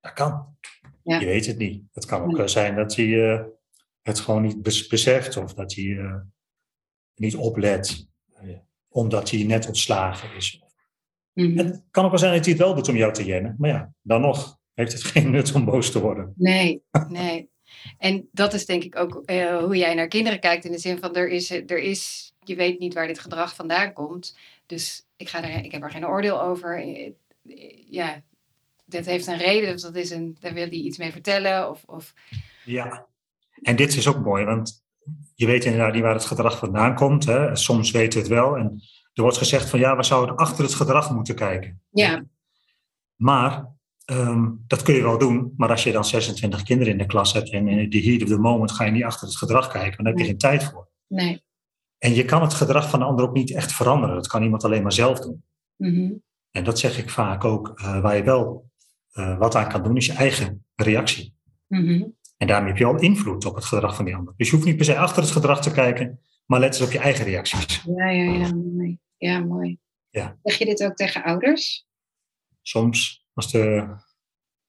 [0.00, 0.56] Dat kan.
[1.02, 1.20] Ja.
[1.20, 1.82] Je weet het niet.
[1.92, 2.46] Het kan ook ja.
[2.46, 3.40] zijn dat hij uh,
[4.02, 6.14] het gewoon niet beseft of dat hij uh,
[7.14, 8.06] niet oplet,
[8.42, 10.62] uh, omdat hij net ontslagen is.
[11.32, 11.58] Mm-hmm.
[11.58, 13.70] Het kan ook wel zijn dat hij het wel doet om jou te jennen, maar
[13.70, 16.32] ja, dan nog heeft het geen nut om boos te worden.
[16.36, 17.50] Nee, nee.
[17.98, 19.22] En dat is denk ik ook
[19.60, 22.78] hoe jij naar kinderen kijkt in de zin van er is, er is, je weet
[22.78, 24.36] niet waar dit gedrag vandaan komt.
[24.66, 26.84] Dus ik, ga er, ik heb er geen oordeel over.
[27.90, 28.22] Ja,
[28.84, 31.70] dit heeft een reden, dus dat is een, daar wil hij iets mee vertellen.
[31.70, 32.14] Of, of...
[32.64, 33.06] Ja,
[33.62, 34.84] en dit is ook mooi, want
[35.34, 37.24] je weet inderdaad niet waar het gedrag vandaan komt.
[37.24, 37.56] Hè?
[37.56, 38.56] Soms weten we het wel.
[38.56, 41.82] En er wordt gezegd van ja, we zouden achter het gedrag moeten kijken.
[41.90, 42.24] Ja.
[43.16, 43.68] Maar
[44.06, 47.32] um, dat kun je wel doen, maar als je dan 26 kinderen in de klas
[47.32, 49.96] hebt en in the heat of the moment ga je niet achter het gedrag kijken,
[49.96, 50.88] dan heb je geen tijd voor.
[51.06, 51.44] Nee.
[51.98, 54.14] En je kan het gedrag van de ander ook niet echt veranderen.
[54.14, 55.44] Dat kan iemand alleen maar zelf doen.
[55.76, 56.12] Mhm.
[56.50, 57.68] En dat zeg ik vaak ook.
[57.80, 58.70] eh, waar je wel
[59.12, 61.34] eh, wat aan kan doen, is je eigen reactie.
[61.66, 62.04] Mhm.
[62.36, 64.34] En daarmee heb je al invloed op het gedrag van die ander.
[64.36, 66.92] Dus je hoeft niet per se achter het gedrag te kijken, maar let eens op
[66.92, 67.82] je eigen reacties.
[67.96, 68.98] Ja, ja, ja, mooi.
[69.16, 69.78] Ja, mooi.
[70.10, 70.38] Ja.
[70.42, 71.86] Zeg je dit ook tegen ouders?
[72.62, 73.86] Soms, als de,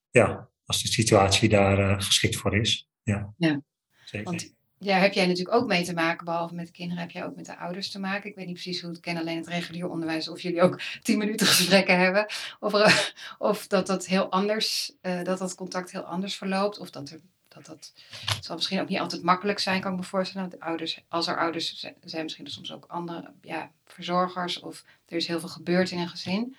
[0.09, 2.89] ja, als de situatie daar eh, geschikt voor is.
[3.03, 3.61] Ja, Ja.
[4.05, 4.25] zeker.
[4.29, 7.25] Want ja, heb jij natuurlijk ook mee te maken, behalve met de kinderen, heb jij
[7.25, 8.29] ook met de ouders te maken.
[8.29, 11.17] Ik weet niet precies hoe het ken, alleen het regulier onderwijs, of jullie ook tien
[11.17, 12.25] minuten gesprekken hebben.
[12.59, 16.79] Of, er- of dat dat heel anders, eh, dat dat contact heel anders verloopt.
[16.79, 17.93] Of dat er, dat dat,
[18.41, 20.49] zal misschien ook niet altijd makkelijk zijn, kan ik me voorstellen.
[20.49, 24.59] Want de ouders, als er ouders zijn, misschien soms ook andere ja, verzorgers.
[24.59, 26.55] Of er is heel veel gebeurd in een gezin.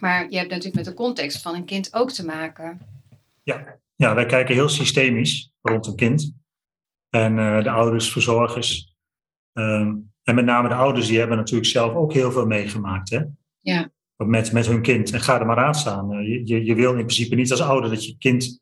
[0.00, 2.80] Maar je hebt natuurlijk met de context van een kind ook te maken.
[3.42, 3.78] Ja.
[3.96, 6.32] ja, wij kijken heel systemisch rond een kind.
[7.10, 8.96] En eh, de ouders, verzorgers.
[9.52, 13.10] ehm, en met name de ouders, die hebben natuurlijk zelf ook heel veel meegemaakt.
[13.10, 13.20] Hè?
[13.60, 13.90] Ja.
[14.16, 15.10] Met, met hun kind.
[15.12, 16.12] En ga er maar aan staan.
[16.12, 18.60] Eh, je, je, je wil in principe niet als ouder dat je kind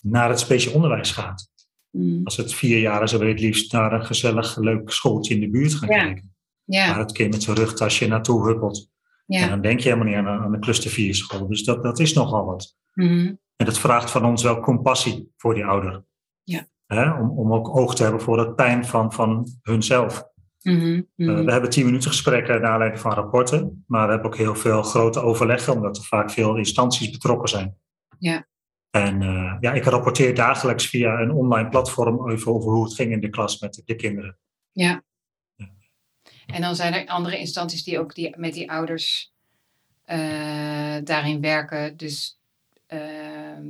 [0.00, 1.48] naar het speciaal onderwijs gaat.
[1.90, 2.20] Mm.
[2.24, 5.34] Als het vier jaar is, dan wil je het liefst naar een gezellig, leuk schooltje
[5.34, 6.02] in de buurt gaan Ja.
[6.04, 6.34] kijken.
[6.64, 8.90] Ja, Waar het kind met zijn rugtasje naartoe huppelt.
[9.26, 9.48] En ja.
[9.48, 11.48] dan denk je helemaal niet aan, aan de cluster 4 school.
[11.48, 12.76] Dus dat, dat is nogal wat.
[12.94, 13.34] Mhm.
[13.56, 16.04] En dat vraagt van ons wel compassie voor die ouder.
[16.42, 16.68] Ja.
[16.94, 20.24] Hè, om, om ook oog te hebben voor het pijn van, van hunzelf.
[20.62, 20.94] Mhm.
[21.16, 21.44] Eh, Mhm.
[21.44, 23.84] we hebben tien minuten gesprekken naar aanleiding van rapporten.
[23.86, 27.76] Maar we hebben ook heel veel grote overleggen, omdat er vaak veel instanties betrokken zijn.
[28.18, 28.46] Ja.
[28.90, 33.12] En eh, ja, ik rapporteer dagelijks via een online platform even over hoe het ging
[33.12, 34.38] in de klas met de kinderen.
[34.72, 35.02] Ja.
[35.54, 35.68] Ja.
[36.46, 39.32] En dan zijn er andere instanties die ook die, met die ouders
[40.04, 41.96] eh, daarin werken.
[41.96, 42.40] Dus
[42.86, 43.66] ehm,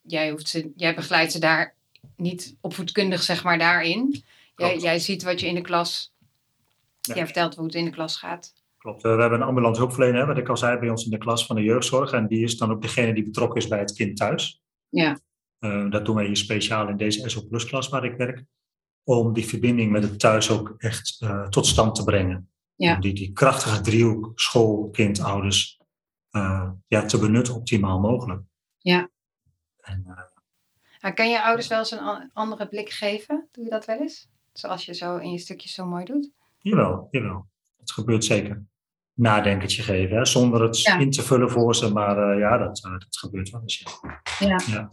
[0.00, 1.74] jij, hoeft ze, jij begeleidt ze daar
[2.16, 4.24] niet opvoedkundig, zeg maar, daarin.
[4.56, 6.12] Jij, ziet wat je in de klas.
[7.00, 7.14] Ja.
[7.14, 8.52] Jij vertelt hoe het in de klas gaat.
[8.78, 9.02] Klopt.
[9.02, 11.56] We hebben een ambulante hulpverlener, wat ik al zei, bij ons in de klas van
[11.56, 12.12] de jeugdzorg.
[12.12, 14.62] En die is dan ook degene die betrokken is bij het kind thuis.
[14.88, 15.18] Ja.
[15.58, 18.44] Eh, dat doen wij hier speciaal in deze SO Plus klas waar ik werk.
[19.02, 22.50] Om die verbinding met het thuis ook echt eh, tot stand te brengen.
[22.74, 22.94] Ja.
[22.94, 25.80] Om die, die krachtige driehoek school, kind, ouders
[26.30, 28.42] eh, ja, te benutten optimaal mogelijk.
[28.78, 29.10] Ja.
[29.80, 30.32] En,
[31.04, 33.48] Ah, kan je ouders wel eens een an- andere blik geven?
[33.52, 34.28] Doe je dat wel eens?
[34.52, 36.30] Zoals je zo in je stukjes zo mooi doet.
[36.58, 37.46] jawel, jawel.
[37.78, 38.62] Dat gebeurt zeker.
[39.14, 40.98] Nadenkentje geven, hè, zonder het Ja.
[40.98, 41.92] in te vullen voor ze.
[41.92, 43.78] Maar eh, ja, dat, eh, dat gebeurt wel eens.
[43.78, 44.20] Ja.
[44.48, 44.60] Ja.
[44.66, 44.90] Ja.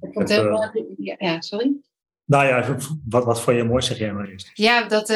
[0.00, 1.72] Ik vond Het, heel eh, ja, sorry.
[2.24, 2.76] Nou ja,
[3.08, 4.50] wat, wat vond je mooi, zeg jij maar eerst.
[4.54, 5.08] Ja, dat,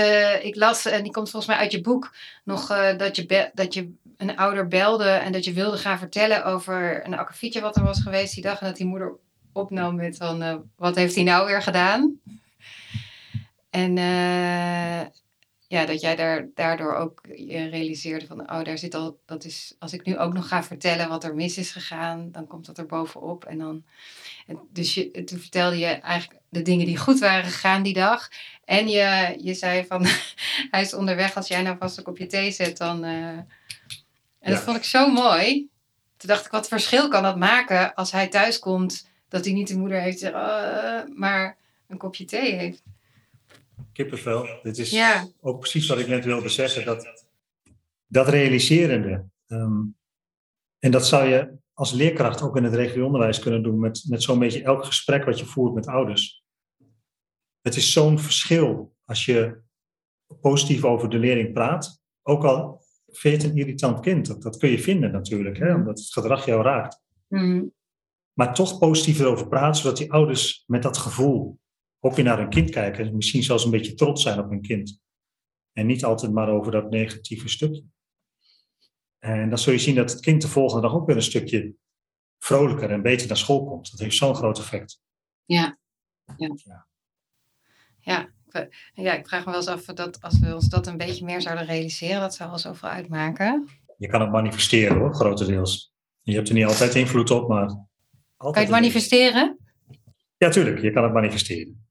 [0.43, 3.75] ik las, en die komt volgens mij uit je boek, nog dat, je be- dat
[3.75, 7.83] je een ouder belde en dat je wilde gaan vertellen over een akkefietje wat er
[7.83, 8.61] was geweest die dag.
[8.61, 9.17] En dat die moeder
[9.57, 12.21] opnam met van, eh, wat heeft hij nou weer gedaan?
[13.71, 15.01] En eh,
[15.69, 19.75] ja, dat jij daar, daardoor ook je realiseerde van, oh, daar zit al, dat is,
[19.79, 22.79] als ik nu ook nog ga vertellen wat er mis is gegaan, dan komt dat
[22.79, 23.45] er bovenop.
[23.45, 23.85] En dan,
[24.73, 28.29] dus je, toen vertelde je eigenlijk de dingen die goed waren gegaan die dag.
[28.65, 30.07] En je, je zei van,
[30.71, 33.05] hij is onderweg, als jij nou vast een kopje thee zet, dan...
[33.05, 33.29] eh,
[34.41, 35.69] En dat vond ik zo mooi.
[36.17, 39.69] Toen dacht ik, wat verschil kan dat maken als hij thuis komt, dat hij niet
[39.69, 41.57] de moeder heeft, die "Oh, maar
[41.89, 42.83] een kopje thee heeft.
[43.93, 44.47] Kippenvel.
[44.63, 45.27] Dit is Ja.
[45.41, 46.85] ook precies wat ik net wilde zeggen.
[46.85, 47.25] Dat,
[48.07, 49.25] dat realiserende.
[49.47, 49.81] ehm,
[50.79, 54.23] en dat zou je als leerkracht ook in het regulier onderwijs kunnen doen met, met
[54.23, 56.43] zo'n beetje elk gesprek wat je voert met ouders.
[57.61, 59.61] Het is zo'n verschil als je
[60.41, 62.01] positief over de leerling praat.
[62.23, 64.27] Ook al vind je het een irritant kind.
[64.27, 67.03] Dat, dat kun je vinden natuurlijk, hè, omdat het gedrag jou raakt.
[67.29, 67.65] Mhm.
[68.37, 71.59] Maar toch positief erover praten, zodat die ouders met dat gevoel
[72.01, 73.07] ook weer naar hun kind kijken.
[73.07, 75.01] En misschien zelfs een beetje trots zijn op hun kind.
[75.73, 77.85] En niet altijd maar over dat negatieve stukje.
[79.19, 81.75] En dan zul je zien dat het kind de volgende dag ook weer een stukje
[82.39, 83.91] vrolijker en beter naar school komt.
[83.91, 85.01] Dat heeft zo'n groot effect.
[85.45, 85.79] Ja.
[86.37, 86.55] Ja.
[87.99, 88.35] Ja.
[88.95, 91.41] Ja, ik vraag me wel eens af dat als we ons dat een beetje meer
[91.41, 93.69] zouden realiseren, dat zou al zoveel uitmaken.
[93.99, 95.95] Je kan het manifesteren hoor, grotendeels.
[96.23, 97.85] Je hebt er niet altijd invloed op, maar...
[98.37, 99.59] Kan je het manifesteren?
[100.37, 100.81] Ja, tuurlijk.
[100.81, 101.87] Je kan het manifesteren.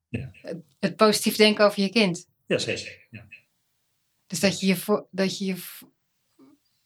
[0.79, 2.27] Het positief denken over je kind.
[2.45, 3.07] Ja, zeker.
[3.09, 3.25] Ja.
[4.27, 5.55] Dus dat je je, voor, dat je, je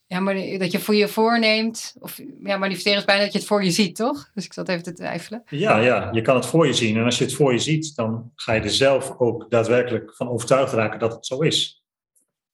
[0.06, 3.48] ja, maar dat je voor je voorneemt, of ja, manifesteren is bijna dat je het
[3.48, 4.32] voor je ziet, toch?
[4.34, 5.44] Dus ik zat even te twijfelen.
[5.50, 6.98] Ja, ja, je kan het voor je zien.
[6.98, 10.30] En als je het voor je ziet, dan ga je er zelf ook daadwerkelijk van
[10.30, 11.84] overtuigd raken dat het zo is.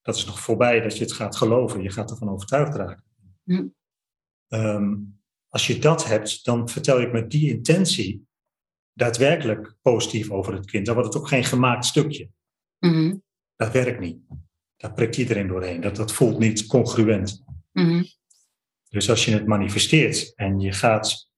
[0.01, 1.83] Dat is nog voorbij dat je het gaat geloven.
[1.83, 3.03] Je gaat ervan overtuigd raken.
[3.43, 3.67] Hm.
[4.47, 4.93] Ehm,
[5.55, 8.27] als je dat hebt, dan vertel je met die intentie
[8.93, 10.85] daadwerkelijk positief over het kind.
[10.85, 12.29] Dan wordt het ook geen gemaakt stukje.
[12.79, 13.15] Mhm.
[13.55, 14.17] Dat werkt niet.
[14.77, 15.81] Daar prikt iedereen doorheen.
[15.81, 17.43] Dat, dat voelt niet congruent.
[17.71, 18.03] Mhm.
[18.89, 21.29] Dus als je het manifesteert en je gaat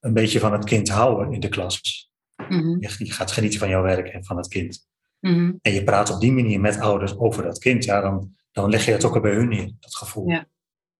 [0.00, 2.10] een beetje van het kind houden in de klas.
[2.36, 2.76] Mhm.
[2.80, 4.86] Je, je gaat genieten van jouw werk en van het kind.
[5.20, 7.84] En je praat op die manier met ouders over dat kind.
[7.84, 10.28] Ja, dan, dan leg je het ook al bij hun neer, dat gevoel.
[10.28, 10.48] Ja.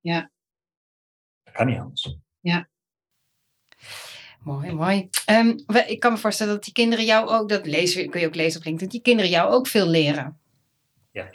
[0.00, 0.31] Ja.
[1.42, 2.21] Dat kan niet anders.
[4.42, 5.09] Mooi, mooi.
[5.26, 8.35] Ehm, ik kan me voorstellen dat die kinderen jou ook, dat lezen, kun je ook
[8.35, 10.38] lezen op LinkedIn, dat die kinderen jou ook veel leren.
[11.11, 11.31] Ja.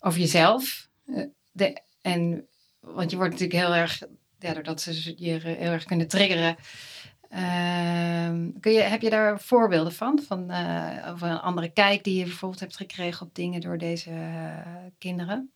[0.00, 0.88] Over jezelf.
[1.06, 2.48] Eh, De, en,
[2.80, 4.02] want je wordt natuurlijk heel erg,
[4.38, 6.56] ja, doordat ze je heel erg kunnen triggeren.
[7.28, 10.22] Ehm, kun je, heb je daar voorbeelden van?
[10.26, 14.10] Van eh, of een andere kijk die je bijvoorbeeld hebt gekregen op dingen door deze
[14.10, 15.53] eh, kinderen?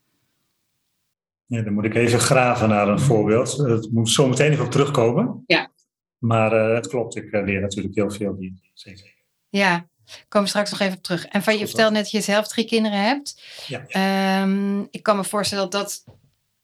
[1.48, 3.56] Ja, dan moet ik even graven naar een voorbeeld.
[3.56, 5.42] Het moet zo meteen even op terugkomen.
[5.46, 5.70] Ja.
[6.18, 8.36] Maar eh, het klopt, ik eh, leer natuurlijk heel veel.
[8.36, 9.14] Die, zeker.
[9.48, 9.88] Ja,
[10.28, 11.26] komen we straks nog even op terug.
[11.26, 13.42] En van je vertelde net dat je zelf drie kinderen hebt.
[13.66, 13.84] Ja.
[13.86, 16.04] Ehm, ik kan me voorstellen dat dat.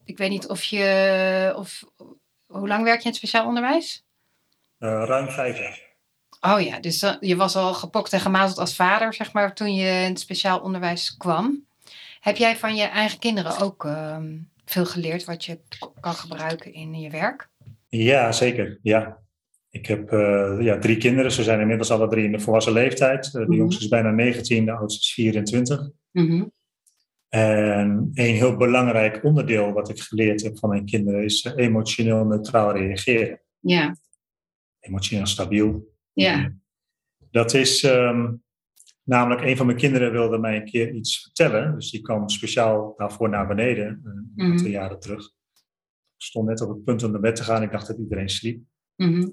[0.04, 1.54] Ik weet niet of je.
[1.56, 1.84] Of,
[2.46, 4.04] hoe lang werk je in het speciaal onderwijs?
[4.78, 5.82] Eh, ruim vijf jaar.
[6.40, 9.74] Oh ja, dus dan- je was al gepokt en gemazeld als vader, zeg maar, toen
[9.74, 11.66] je in het speciaal onderwijs kwam.
[12.20, 15.60] Heb jij van je eigen kinderen ook ehm, veel geleerd wat je
[16.00, 17.48] kan gebruiken in je werk?
[17.88, 18.78] Ja, zeker.
[18.82, 19.22] Ja.
[19.70, 21.32] Ik heb eh, ja, drie kinderen.
[21.32, 23.26] Ze zijn inmiddels alle drie in de volwassen leeftijd.
[23.26, 23.52] Eh, de Mhm.
[23.52, 25.90] jongste is bijna 19, de oudste is 24.
[26.10, 26.44] Mhm.
[27.28, 32.24] En een heel belangrijk onderdeel wat ik geleerd heb van mijn kinderen is eh, emotioneel
[32.24, 33.40] neutraal reageren.
[33.60, 33.96] Ja,
[34.80, 35.92] Emotioneel stabiel.
[36.12, 36.52] ja.
[37.30, 38.32] Dat is ehm,
[39.04, 41.74] namelijk een van mijn kinderen wilde mij een keer iets vertellen.
[41.74, 44.50] Dus die kwam speciaal daarvoor naar beneden, eh, een Mhm.
[44.50, 45.24] aantal jaren terug.
[46.16, 47.62] Ik stond net op het punt om naar bed te gaan.
[47.62, 48.62] Ik dacht dat iedereen sliep.
[48.96, 49.28] Mhm.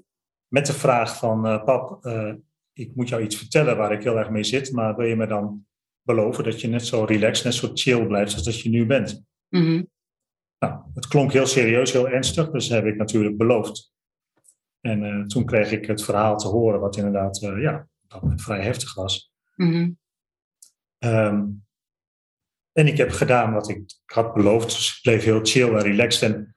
[0.48, 2.34] Met de vraag van, eh, pap, eh,
[2.72, 4.72] ik moet jou iets vertellen waar ik heel erg mee zit.
[4.72, 5.66] Maar wil je me dan
[6.02, 9.24] beloven dat je net zo relaxed, net zo chill blijft als dat je nu bent?
[9.48, 9.82] Mhm.
[10.58, 12.50] Nou, het klonk heel serieus, heel ernstig.
[12.50, 13.92] Dus heb ik natuurlijk beloofd.
[14.80, 19.31] En toen kreeg ik het verhaal te horen wat inderdaad ja, dat vrij heftig was.
[19.62, 19.90] Mhm.
[20.98, 21.46] Ehm,
[22.72, 24.66] en ik heb gedaan wat ik had beloofd.
[24.68, 26.22] Dus ik bleef heel chill en relaxed.
[26.22, 26.54] En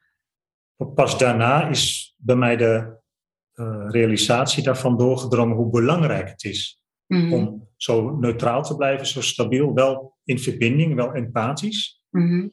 [0.95, 3.03] pas daarna is bij mij de
[3.51, 7.33] eh, realisatie daarvan doorgedrongen hoe belangrijk het is Mhm.
[7.33, 12.01] om zo neutraal te blijven, zo stabiel, wel in verbinding, wel empathisch.
[12.09, 12.47] Mhm.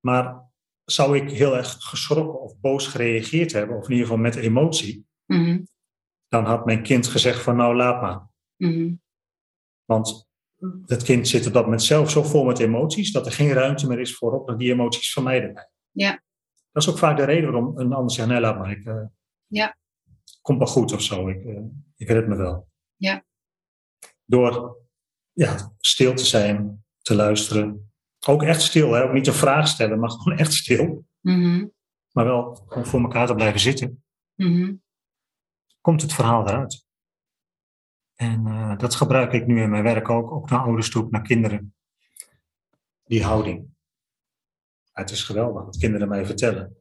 [0.00, 0.42] Maar
[0.84, 5.06] zou ik heel erg geschrokken of boos gereageerd hebben, of in ieder geval met emotie,
[6.28, 8.28] dan had mijn kind gezegd van nou laat maar.
[9.84, 10.28] Want
[10.86, 13.86] het kind zit op dat moment zelf zo vol met emoties dat er geen ruimte
[13.86, 15.52] meer is voor om die emoties vermijden.
[15.52, 15.70] mij.
[15.90, 16.22] Ja.
[16.72, 19.04] Dat is ook vaak de reden waarom een ander zegt, nee laat maar, ik, eh,
[19.46, 19.76] Ja.
[20.42, 21.62] komt wel goed of zo, ik, eh,
[21.96, 22.68] ik red me wel.
[22.96, 23.24] Ja.
[24.24, 24.76] Door
[25.32, 27.92] ja, stil te zijn, te luisteren.
[28.26, 29.02] Ook echt stil, hè?
[29.02, 31.04] ook niet een vraag stellen, maar gewoon echt stil.
[31.20, 31.66] Mhm.
[32.12, 34.04] Maar wel gewoon voor elkaar te blijven zitten.
[34.34, 34.74] Mhm.
[35.80, 36.83] komt het verhaal eruit.
[38.14, 41.22] En eh, dat gebruik ik nu in mijn werk ook, ook naar ouders toe, naar
[41.22, 41.74] kinderen.
[43.04, 43.66] Die houding.
[44.92, 46.76] Het is geweldig wat kinderen mij vertellen.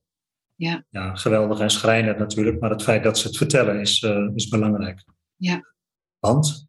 [0.56, 0.86] Ja.
[0.90, 4.48] Ja, geweldig en schrijnend natuurlijk, maar het feit dat ze het vertellen is, eh, is
[4.48, 5.04] belangrijk.
[5.36, 5.74] Ja.
[6.20, 6.68] Want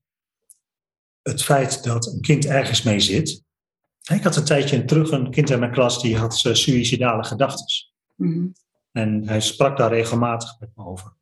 [1.23, 3.43] het feit dat een kind ergens mee zit.
[4.13, 7.67] Ik had een tijdje terug een kind in mijn klas die had uh, suïcidale gedachten.
[8.15, 8.47] Mhm.
[8.93, 11.13] En hij sprak daar regelmatig met me over.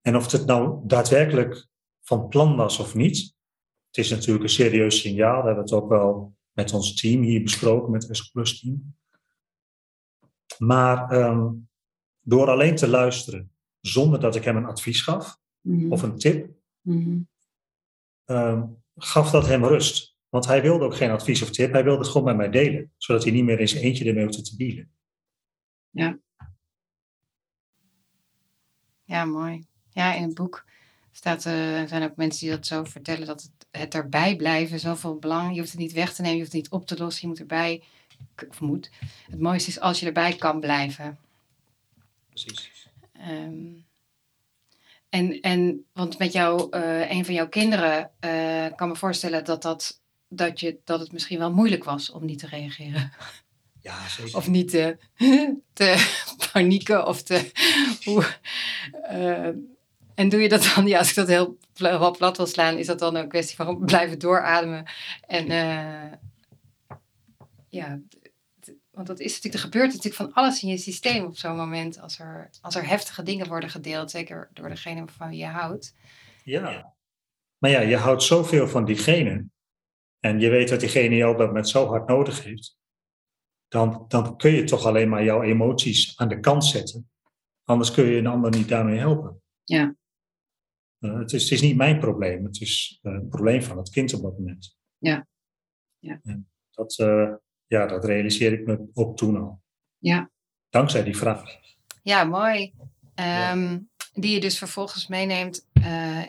[0.00, 1.66] En of het nou daadwerkelijk
[2.04, 3.34] van plan was of niet,
[3.86, 5.40] het is natuurlijk een serieus signaal.
[5.40, 8.96] We hebben het ook wel met ons team hier besproken, met het Plus team.
[10.58, 11.68] Maar um,
[12.20, 15.92] door alleen te luisteren, zonder dat ik hem een advies gaf Mhm.
[15.92, 17.18] of een tip, Mhm.
[18.24, 20.16] um, gaf dat hem rust.
[20.28, 22.92] Want hij wilde ook geen advies of tip, hij wilde het gewoon met mij delen,
[22.96, 24.90] zodat hij niet meer in zijn eentje ermee hoefde te dealen.
[25.90, 26.18] Ja.
[29.04, 29.66] Ja, mooi.
[29.90, 30.64] Ja, in het boek
[31.16, 31.52] staat, uh,
[31.86, 35.52] zijn ook mensen die dat zo vertellen, dat het, het erbij blijven zoveel belang.
[35.52, 37.28] Je hoeft het niet weg te nemen, je hoeft het niet op te lossen, je
[37.28, 37.82] moet erbij,
[38.48, 38.90] of moet.
[39.30, 41.18] Het mooiste is als je erbij kan blijven.
[42.28, 42.88] Precies.
[43.28, 43.84] Um,
[45.08, 49.62] en, en, want met jou, uh, een van jouw kinderen, uh, kan me voorstellen dat,
[49.62, 53.12] dat, dat, je, dat het misschien wel moeilijk was om niet te reageren.
[53.80, 54.36] Ja, zeker.
[54.36, 54.96] Of niet te,
[55.72, 56.14] te
[56.52, 57.50] panieken of te.
[58.04, 58.36] Hoe,
[59.12, 59.48] uh,
[60.14, 62.86] en doe je dat dan, ja, als ik dat heel wat plat wil slaan, is
[62.86, 64.84] dat dan een kwestie van blijven doorademen.
[65.26, 66.12] En uh,
[67.68, 68.00] ja,
[68.90, 72.00] want dat is natuurlijk, er gebeurt natuurlijk van alles in je systeem op zo'n moment
[72.00, 75.94] als er, als er heftige dingen worden gedeeld, zeker door degene van wie je houdt.
[76.44, 76.94] Ja.
[77.58, 79.46] Maar ja, je houdt zoveel van diegene.
[80.20, 82.76] En je weet dat diegene jou op dat moment zo hard nodig heeft.
[83.68, 87.10] Dan, dan kun je toch alleen maar jouw emoties aan de kant zetten.
[87.64, 89.42] Anders kun je een ander niet daarmee helpen.
[89.64, 89.94] Ja.
[91.04, 92.44] Uh, het, is, het is niet mijn probleem.
[92.44, 94.76] Het is uh, een probleem van het kind op dat moment.
[94.98, 95.26] Ja.
[95.98, 96.20] ja.
[96.22, 96.94] En dat,
[97.66, 99.62] ja, dat realiseer ik me ook toen al.
[99.98, 100.30] Ja.
[100.70, 101.58] Dankzij die vraag.
[102.02, 102.72] Ja, mooi.
[103.52, 105.66] Um, die je dus vervolgens meeneemt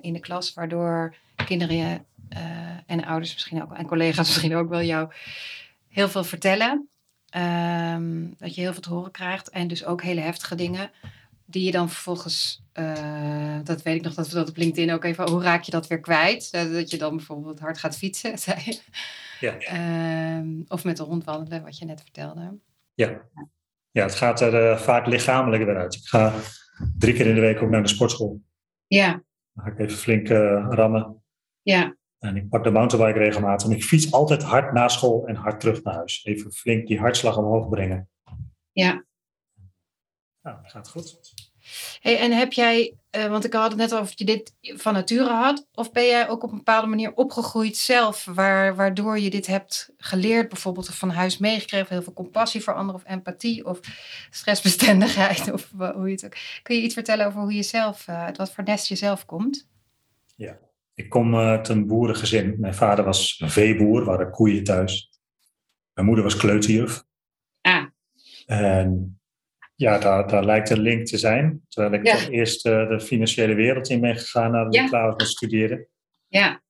[0.01, 2.05] in de klas, waardoor kinderen
[2.85, 5.11] en ouders misschien ook, en collega's misschien ook wel jou
[5.88, 6.89] heel veel vertellen.
[7.35, 10.91] Um, dat je heel veel te horen krijgt en dus ook hele heftige dingen.
[11.45, 15.03] Die je dan vervolgens, uh, dat weet ik nog, dat we dat op LinkedIn ook
[15.03, 16.51] even, hoe raak je dat weer kwijt?
[16.51, 18.79] Dat, je dan bijvoorbeeld hard gaat fietsen, zei je.
[19.39, 20.38] Ja.
[20.38, 22.58] Um, of met de hond wandelen, wat je net vertelde.
[22.93, 23.21] Ja,
[23.91, 25.95] ja het gaat er uh, vaak lichamelijk weer uit.
[25.95, 26.34] Ik ga
[26.97, 28.41] drie keer in de week ook naar de sportschool.
[28.88, 29.23] Ja.
[29.53, 31.23] Dan ga ik even flink uh, rammen.
[31.62, 31.95] Ja.
[32.19, 33.67] En ik pak de mountainbike regelmatig.
[33.67, 36.25] En ik fiets altijd hard na school en hard terug naar huis.
[36.25, 38.10] Even flink die hartslag omhoog brengen.
[38.71, 39.05] Ja.
[40.41, 41.34] Nou, dat gaat goed.
[41.99, 44.93] Hey, en heb jij, uh, want ik had het net over of je dit van
[44.93, 49.29] nature had, of ben jij ook op een bepaalde manier opgegroeid zelf, waar, waardoor je
[49.29, 53.79] dit hebt geleerd, bijvoorbeeld van huis meegekregen, heel veel compassie voor anderen of empathie of
[54.29, 56.35] stressbestendigheid of hoe je het ook.
[56.63, 59.25] Kun je iets vertellen over hoe je zelf, uh, uit wat voor nest je zelf
[59.25, 59.67] komt?
[60.35, 60.57] Ja,
[60.93, 62.55] ik kom uit een boerengezin.
[62.59, 65.09] Mijn vader was een veeboer, waren koeien thuis.
[65.93, 67.03] Mijn moeder was kleuterjuf.
[67.61, 67.85] Ah.
[68.45, 69.19] En
[69.75, 71.61] ja, daar, daar lijkt een link te zijn.
[71.67, 72.29] Terwijl ik ja.
[72.29, 74.83] eerst uh, de financiële wereld in ben gegaan nadat ja.
[74.83, 75.88] ik klaar was met studeren.
[76.27, 76.63] Ja.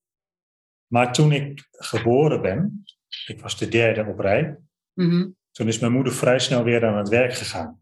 [0.87, 2.83] Maar toen ik geboren ben,
[3.25, 4.57] ik was de derde op rij,
[4.93, 5.35] mm -hmm.
[5.51, 7.79] toen is mijn moeder vrij snel weer aan het werk gegaan.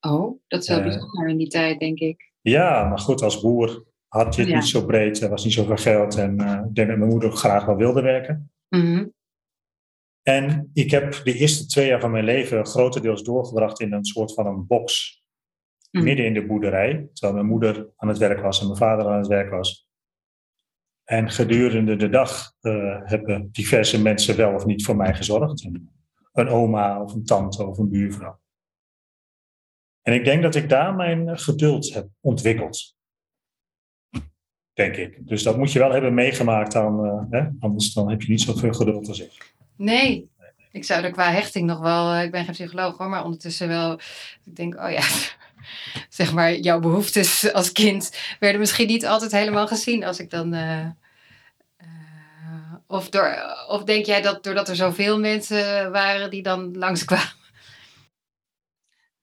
[0.00, 2.32] Oh, dat is wel uh, bijzonder in die tijd, denk ik.
[2.40, 4.56] Ja, maar goed, als boer had je het ja.
[4.56, 7.32] niet zo breed, er was niet zoveel geld en uh, ik denk dat mijn moeder
[7.32, 8.50] graag wel wilde werken.
[8.68, 9.14] Mm -hmm.
[10.28, 14.34] En ik heb de eerste twee jaar van mijn leven grotendeels doorgebracht in een soort
[14.34, 15.20] van een box.
[15.90, 16.02] Mhm.
[16.02, 16.08] Mm.
[16.08, 19.18] Midden in de boerderij, terwijl mijn moeder aan het werk was en mijn vader aan
[19.18, 19.88] het werk was.
[21.04, 25.68] En gedurende de dag uh, hebben diverse mensen wel of niet voor mij gezorgd.
[26.32, 28.40] Een oma of een tante of een buurvrouw.
[30.02, 32.96] En ik denk dat ik daar mijn geduld heb ontwikkeld
[34.76, 35.28] denk ik.
[35.28, 37.48] Dus dat moet je wel hebben meegemaakt, dan, uh, hè?
[37.58, 39.55] anders dan heb je niet zoveel geduld als ik.
[39.76, 40.30] Nee,
[40.72, 43.68] ik zou er qua hechting nog wel, uh, ik ben geen psycholoog hoor, maar ondertussen
[43.68, 43.92] wel,
[44.44, 45.02] ik denk, oh ja,
[46.08, 50.54] zeg maar, jouw behoeftes als kind werden misschien niet altijd helemaal gezien als ik dan.
[50.54, 50.86] Uh,
[52.86, 53.36] of, door,
[53.68, 57.44] of denk jij dat doordat er zoveel mensen waren die dan langskwamen?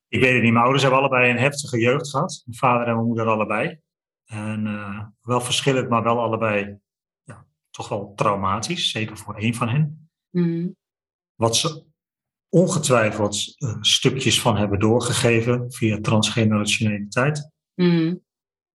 [0.07, 0.51] Ik weet het niet.
[0.51, 2.41] Mijn ouders hebben allebei een heftige jeugd gehad.
[2.45, 3.79] Mijn vader en mijn moeder allebei.
[4.25, 6.77] En uh, wel verschillend, maar wel allebei
[7.23, 8.91] ja, toch wel traumatisch.
[8.91, 10.02] Zeker voor één van hen.
[10.33, 10.75] Mm.
[11.35, 11.85] Wat ze
[12.49, 17.51] ongetwijfeld uh, stukjes van hebben doorgegeven via transgenerationaliteit.
[17.75, 18.21] Mm.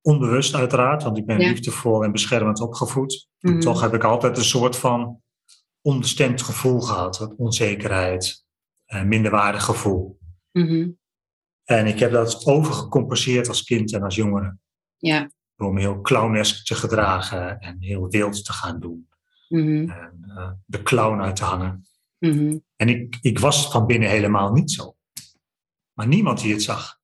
[0.01, 1.49] Onbewust uiteraard, want ik ben ja.
[1.49, 3.29] liefdevol en beschermend opgevoed.
[3.39, 3.53] Mm.
[3.53, 5.23] En toch heb ik altijd een soort van
[5.81, 7.35] onbestemd gevoel gehad.
[7.37, 8.45] Onzekerheid,
[8.87, 10.19] uh, minderwaardig gevoel.
[10.53, 10.99] -hmm.
[11.65, 14.57] En ik heb dat overgecompenseerd als kind en als jongere.
[14.97, 15.31] Ja.
[15.57, 19.08] Door me heel clownesk te gedragen en heel wild te gaan doen.
[19.49, 19.91] Mm-hmm.
[19.91, 21.87] En uh, de clown uit te hangen.
[22.19, 22.65] Mm-hmm.
[22.77, 24.97] En ik, ik was van binnen helemaal niet zo.
[25.93, 26.99] Maar niemand die het zag.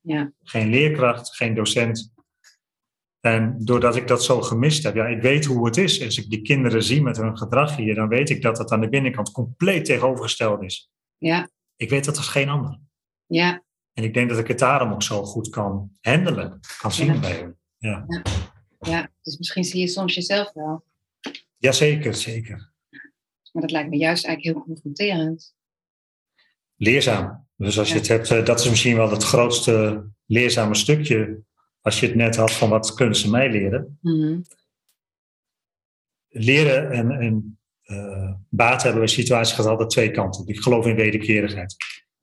[0.00, 0.32] Ja.
[0.42, 2.12] Geen leerkracht, geen docent.
[3.20, 6.04] En doordat ik dat zo gemist heb, ja, ik weet hoe het is.
[6.04, 8.80] Als ik die kinderen zie met hun gedrag hier, dan weet ik dat het aan
[8.80, 10.90] de binnenkant compleet tegenovergesteld is.
[11.18, 11.48] Ja.
[11.76, 12.78] Ik weet dat als geen ander.
[13.26, 13.62] Ja.
[13.92, 17.20] En ik denk dat ik het daarom ook zo goed kan handelen, kan zien ja.
[17.20, 17.54] bij.
[17.78, 18.04] Ja.
[18.08, 18.22] ja.
[18.78, 20.84] ja, dus misschien zie je soms jezelf wel.
[21.60, 22.72] Jazeker, zeker.
[23.52, 25.54] Maar dat lijkt me juist eigenlijk heel confronterend.
[26.76, 27.48] Leerzaam.
[27.56, 31.42] Dus als je het hebt, dat is misschien wel het grootste leerzame stukje.
[31.80, 33.98] Als je het net had van wat kunnen ze mij leren.
[34.00, 34.42] Mm-hmm.
[36.28, 40.46] Leren en, en uh, baat hebben bij situaties gaat altijd twee kanten.
[40.46, 41.76] Ik geloof in wederkerigheid.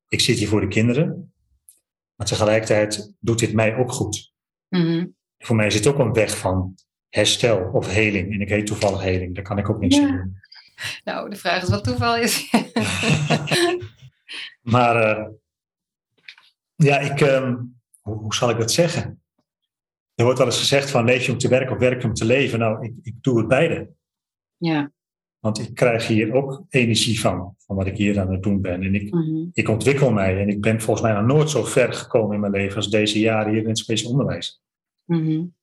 [0.07, 1.33] Ik zit hier voor de kinderen.
[2.15, 4.33] Maar tegelijkertijd doet dit mij ook goed.
[4.69, 5.15] Mm-hmm.
[5.37, 6.75] Voor mij is het ook een weg van
[7.17, 8.33] herstel of heling.
[8.33, 9.35] En ik heet toevallig heling.
[9.35, 10.01] Daar kan ik ook niks ja.
[10.01, 10.37] aan doen.
[11.03, 12.51] Nou, de vraag is wat toeval is.
[14.75, 15.27] maar uh,
[16.75, 19.21] ja, ik, um, hoe, hoe, zal ik dat zeggen?
[20.15, 22.13] Er wordt wel eens gezegd van leef je om te werken of werk je om
[22.13, 22.59] te leven.
[22.59, 23.89] Nou, ik, ik doe het beide.
[24.57, 24.91] Ja.
[25.39, 28.83] Want ik krijg hier ook energie van, van wat ik hier aan het doen ben.
[28.83, 29.49] En ik, mm-hmm.
[29.53, 30.41] ik ontwikkel mij.
[30.41, 33.19] En ik ben volgens mij nog nooit zo ver gekomen in mijn leven als deze
[33.19, 34.61] jaren hier in het speciaal onderwijs.
[35.05, 35.55] Mm-hmm.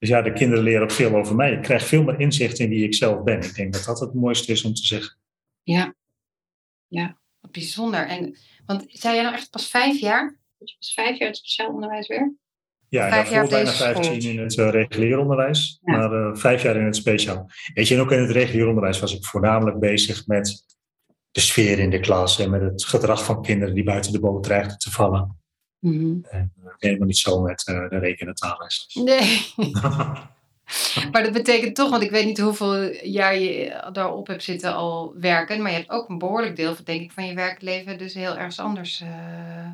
[0.00, 1.52] Dus ja, de kinderen leren ook veel over mij.
[1.52, 3.42] Ik krijg veel meer inzicht in wie ik zelf ben.
[3.42, 5.16] Ik denk dat dat het mooiste is om te zeggen.
[5.62, 5.94] Ja,
[6.86, 8.06] ja, wat bijzonder.
[8.06, 8.36] En,
[8.66, 10.38] want zei jij nou echt pas vijf jaar?
[10.58, 12.34] Je pas vijf jaar het speciaal onderwijs weer?
[12.88, 14.32] Ja, Vijf jaar daarvoor op bijna deze 15 school.
[14.32, 15.96] in het uh, regulier onderwijs, Ja.
[15.96, 17.50] maar eh, vijf jaar in het speciaal.
[17.74, 20.64] Weet je, en ook in het regulier onderwijs was ik voornamelijk bezig met
[21.30, 24.42] de sfeer in de klas en met het gedrag van kinderen die buiten de boot
[24.42, 25.39] dreigden te vallen.
[25.80, 26.42] En eh,
[26.78, 28.86] helemaal niet zo met eh, de reken- en taalles.
[29.04, 29.40] Nee.
[31.12, 35.14] Maar dat betekent toch, want ik weet niet hoeveel jaar je daarop hebt zitten al
[35.18, 38.36] werken, maar je hebt ook een behoorlijk deel, denk ik, van je werkleven dus heel
[38.36, 39.70] ergens anders eh,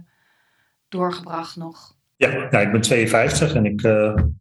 [0.88, 1.96] doorgebracht nog.
[2.16, 3.80] ja, ja, ik ben 52 en ik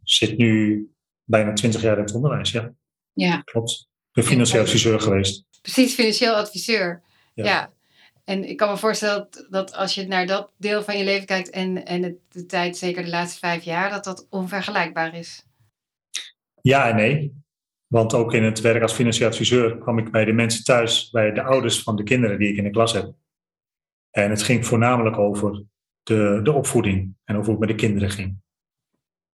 [0.02, 0.80] zit nu
[1.24, 2.50] bijna 20 jaar in het onderwijs.
[2.50, 2.72] Ja,
[3.12, 3.88] Ja, klopt.
[4.08, 5.44] Ik ben financieel adviseur geweest.
[5.62, 7.02] precies, financieel adviseur.
[7.34, 7.44] Ja.
[7.44, 7.72] Ja.
[8.26, 11.26] En ik kan me voorstellen dat, dat als je naar dat deel van je leven
[11.26, 15.46] kijkt en, en het, de tijd, zeker de laatste vijf jaar, dat dat onvergelijkbaar is.
[16.60, 17.44] Ja en nee.
[17.86, 21.32] Want ook in het werk als financieel adviseur kwam ik bij de mensen thuis, bij
[21.32, 23.12] de ouders van de kinderen die ik in de klas heb.
[24.10, 25.64] En het ging voornamelijk over
[26.02, 28.36] de, de opvoeding en over hoe het met de kinderen ging.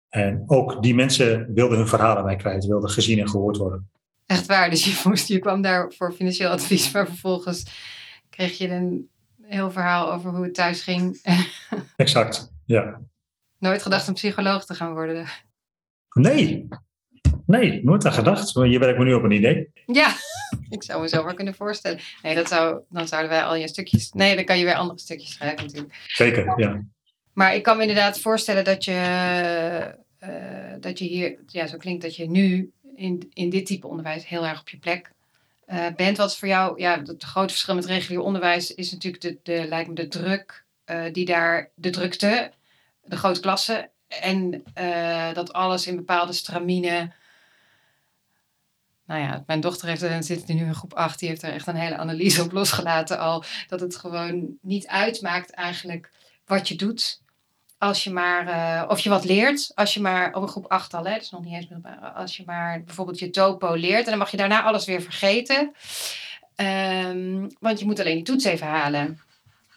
[0.09, 3.89] En ook die mensen wilden hun verhalen bij kwijt, wilden gezien en gehoord worden.
[4.25, 7.65] Echt waar, dus je, moest, je kwam daar voor financieel advies, maar vervolgens
[8.31, 9.09] kreeg je een
[9.41, 11.21] heel verhaal over hoe het thuis ging.
[11.95, 13.01] Exact, ja.
[13.57, 15.25] Nooit gedacht om psycholoog te gaan worden.
[16.13, 16.67] Nee,
[17.45, 18.51] nee, nooit aan gedacht.
[18.53, 19.71] Je werkt me nu op een idee.
[19.85, 20.13] Ja,
[20.69, 21.99] ik zou me zo maar kunnen voorstellen.
[22.21, 24.11] Nee, dat zou, dan zouden wij al je stukjes...
[24.11, 25.93] Nee, dan kan je weer andere stukjes schrijven natuurlijk.
[26.07, 26.83] Zeker, ja.
[27.33, 28.91] Maar ik kan me inderdaad voorstellen dat je,
[30.17, 31.39] eh, dat je hier...
[31.45, 34.77] Ja, zo klinkt dat je nu in, in dit type onderwijs heel erg op je
[34.77, 35.11] plek
[35.71, 36.17] eh, bent.
[36.17, 36.81] Wat voor jou...
[36.81, 40.65] Ja, het grote verschil met regulier onderwijs is natuurlijk de, de, lijkt me de druk
[40.83, 41.69] eh, die daar...
[41.75, 42.51] De drukte,
[43.03, 47.11] de grote klassen en eh, dat alles in bepaalde stramine
[49.05, 51.67] nou ja, mijn dochter heeft, er- zit nu in groep 8, die heeft er echt
[51.67, 53.43] een hele analyse op losgelaten al.
[53.67, 56.11] Dat het gewoon niet uitmaakt eigenlijk
[56.45, 57.21] wat je doet.
[57.81, 60.93] Als je maar, eh, of je wat leert, als je maar, op een groep 8
[60.93, 62.11] al, hè, dat is nog niet eens middelbaar.
[62.11, 65.71] Als je maar bijvoorbeeld je topo leert en dan mag je daarna alles weer vergeten.
[66.55, 69.19] Ehm, want je moet alleen die toets even halen.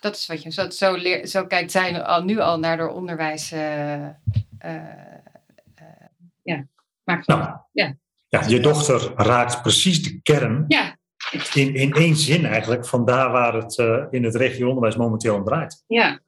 [0.01, 2.79] Dat is wat je, zo, zo, leer, zo kijkt zij nu al, nu al naar
[2.79, 3.53] haar onderwijs.
[3.53, 4.13] eh, eh,
[6.43, 6.65] ja,
[7.05, 7.95] maakt Nou, Ja.
[8.29, 10.97] ja, je dochter raakt precies de kern Ja,
[11.53, 15.45] in, in één zin eigenlijk van daar waar het eh, in het regio-onderwijs momenteel om
[15.45, 15.85] draait.
[15.87, 16.23] ja.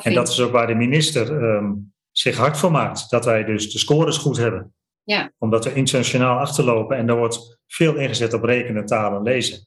[0.00, 1.72] En dat is ook waar de minister ehm,
[2.10, 3.10] zich hard voor maakt.
[3.10, 4.74] Dat wij dus de scores goed hebben.
[5.02, 5.32] Ja.
[5.38, 9.66] Omdat we internationaal achterlopen en er wordt veel ingezet op rekenen, talen en lezen.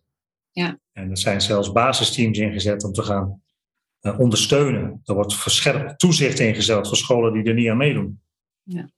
[0.51, 0.79] Ja.
[0.91, 3.41] En er zijn zelfs basisteams ingezet om te gaan
[3.99, 5.01] eh, ondersteunen.
[5.05, 8.21] Er wordt verscherpt toezicht ingezet voor scholen die er niet aan meedoen.
[8.63, 8.89] Ja.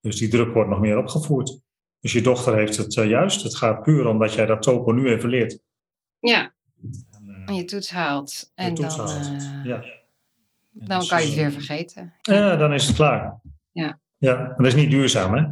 [0.00, 1.60] Dus die druk wordt nog meer opgevoerd.
[2.00, 3.42] Dus je dochter heeft het eh, juist.
[3.42, 5.60] Het gaat puur omdat jij dat topo nu even leert.
[6.18, 6.54] Ja,
[7.10, 8.52] En, eh, en je toets haalt.
[8.54, 9.66] En toets dan, haalt.
[9.66, 9.84] ja.
[10.86, 12.14] Dan Dus, kan je het eh, weer vergeten.
[12.20, 13.40] Ja, dan is het klaar.
[13.72, 14.00] Ja.
[14.16, 15.42] Ja, dat is niet duurzaam, hè?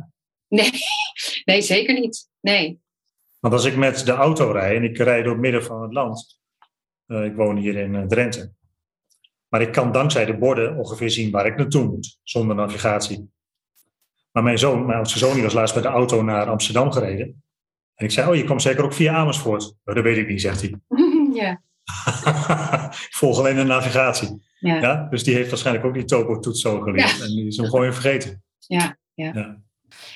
[0.49, 0.71] Nee,
[1.45, 2.29] nee, zeker niet.
[2.41, 2.81] Nee.
[3.41, 5.93] Want als ik met de auto rijd en ik rijd door het midden van het
[5.93, 6.41] land,
[7.07, 8.53] eh, ik woon hier in eh, Drenthe,
[9.49, 13.31] maar ik kan dankzij de borden ongeveer zien waar ik naartoe moet, zonder navigatie.
[14.33, 17.45] Maar mijn zoon, mijn oudste zoon, die was laatst met de auto naar Amsterdam gereden.
[17.95, 19.77] En ik zei, oh, je komt zeker ook via Amersfoort.
[19.85, 20.75] Oh, dat weet ik niet, zegt hij.
[21.41, 21.63] ja.
[23.09, 24.43] ik volg alleen de navigatie.
[24.59, 24.81] Ja.
[24.81, 25.07] Ja?
[25.11, 27.17] Dus die heeft waarschijnlijk ook die topo-toets zo geleerd.
[27.17, 27.25] Ja.
[27.25, 28.43] En die is hem gewoon weer vergeten.
[28.59, 29.31] Ja, ja.
[29.35, 29.65] Ja.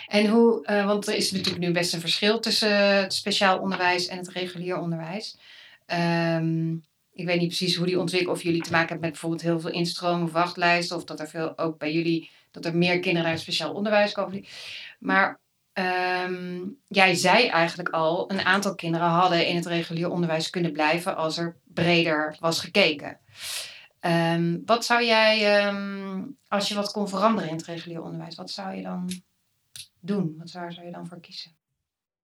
[0.07, 4.07] En hoe, eh, want er is natuurlijk nu best een verschil tussen het speciaal onderwijs
[4.07, 5.39] en het regulier onderwijs.
[5.87, 6.73] Ehm,
[7.13, 9.61] ik weet niet precies hoe die ontwikkelt, of jullie te maken hebben met bijvoorbeeld heel
[9.61, 13.31] veel instroom of wachtlijsten, of dat er veel ook bij jullie, dat er meer kinderen
[13.31, 14.45] het speciaal onderwijs komen.
[14.99, 15.41] Maar
[15.73, 21.17] ehm, jij zei eigenlijk al, een aantal kinderen hadden in het regulier onderwijs kunnen blijven
[21.17, 23.19] als er breder was gekeken.
[24.01, 28.51] Ehm, wat zou jij, ehm, als je wat kon veranderen in het regulier onderwijs, wat
[28.51, 29.11] zou je dan
[30.01, 30.35] doen?
[30.39, 31.51] Wat zou, zou je dan voor kiezen?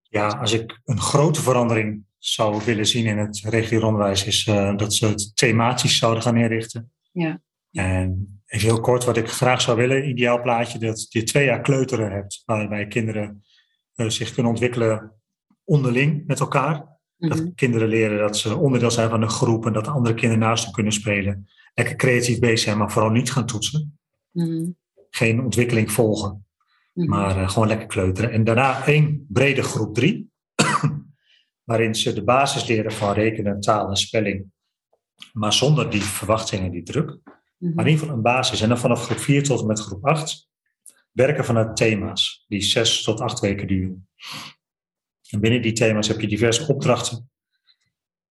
[0.01, 4.75] Ja, als ik een grote verandering zou willen zien in het regulier onderwijs, is eh,
[4.75, 6.91] dat ze het thematisch zouden gaan inrichten.
[7.11, 7.41] Ja.
[7.71, 11.61] En even heel kort, wat ik graag zou willen, ideaal plaatje, dat je twee jaar
[11.61, 13.43] kleuteren hebt, waarbij kinderen
[13.95, 15.11] eh, zich kunnen ontwikkelen
[15.63, 16.95] onderling met elkaar.
[17.17, 17.53] Dat Mhm.
[17.55, 20.73] kinderen leren dat ze onderdeel zijn van een groep en dat andere kinderen naast hen
[20.73, 21.47] kunnen spelen.
[21.77, 23.99] Lekker creatief bezig zijn, maar vooral niet gaan toetsen.
[24.31, 24.69] Mhm.
[25.09, 26.45] Geen ontwikkeling volgen.
[26.93, 27.09] Mhm.
[27.09, 28.31] Maar eh, gewoon lekker kleuteren.
[28.31, 30.31] En daarna één brede groep drie.
[31.69, 34.45] waarin ze de basis leren van rekenen, taal en spelling.
[35.33, 37.19] Maar zonder die verwachtingen, die druk.
[37.57, 37.73] Mhm.
[37.73, 38.61] Maar in ieder geval een basis.
[38.61, 40.49] En dan vanaf groep 4 tot en met groep 8.
[41.11, 44.07] werken vanuit thema's die zes tot acht weken duren.
[45.29, 47.29] En binnen die thema's heb je diverse opdrachten.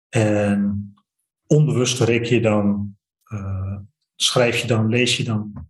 [0.09, 0.93] En
[1.47, 2.97] onbewust reken je dan,
[3.33, 3.77] uh,
[4.15, 5.67] schrijf je dan, lees je dan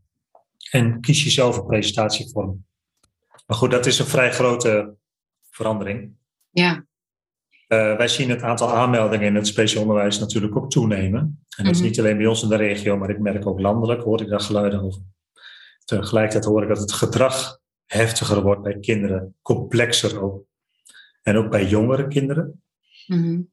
[0.72, 2.66] en kies je zelf een presentatievorm.
[3.46, 4.96] Maar goed, dat is een vrij grote
[5.50, 6.12] verandering.
[6.50, 6.86] Ja.
[7.68, 11.46] Uh, wij zien het aantal aanmeldingen in het speciaal onderwijs natuurlijk ook toenemen.
[11.58, 11.88] En dat is mhm.
[11.88, 14.40] niet alleen bij ons in de regio, maar ik merk ook landelijk, hoor ik daar
[14.40, 15.02] geluiden over.
[15.86, 20.46] Tegelijkertijd hoor ik dat het gedrag heftiger wordt bij kinderen, complexer ook.
[21.22, 22.64] En ook bij jongere kinderen.
[23.08, 23.52] Mm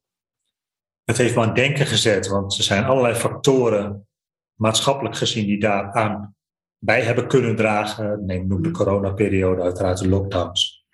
[1.11, 4.07] Het heeft me aan denken gezet, want er zijn allerlei factoren,
[4.55, 6.35] maatschappelijk gezien, die daaraan
[6.79, 8.25] bij hebben kunnen dragen.
[8.27, 8.77] Neem noem de mhm.
[8.77, 10.85] coronaperiode, uiteraard de lockdowns.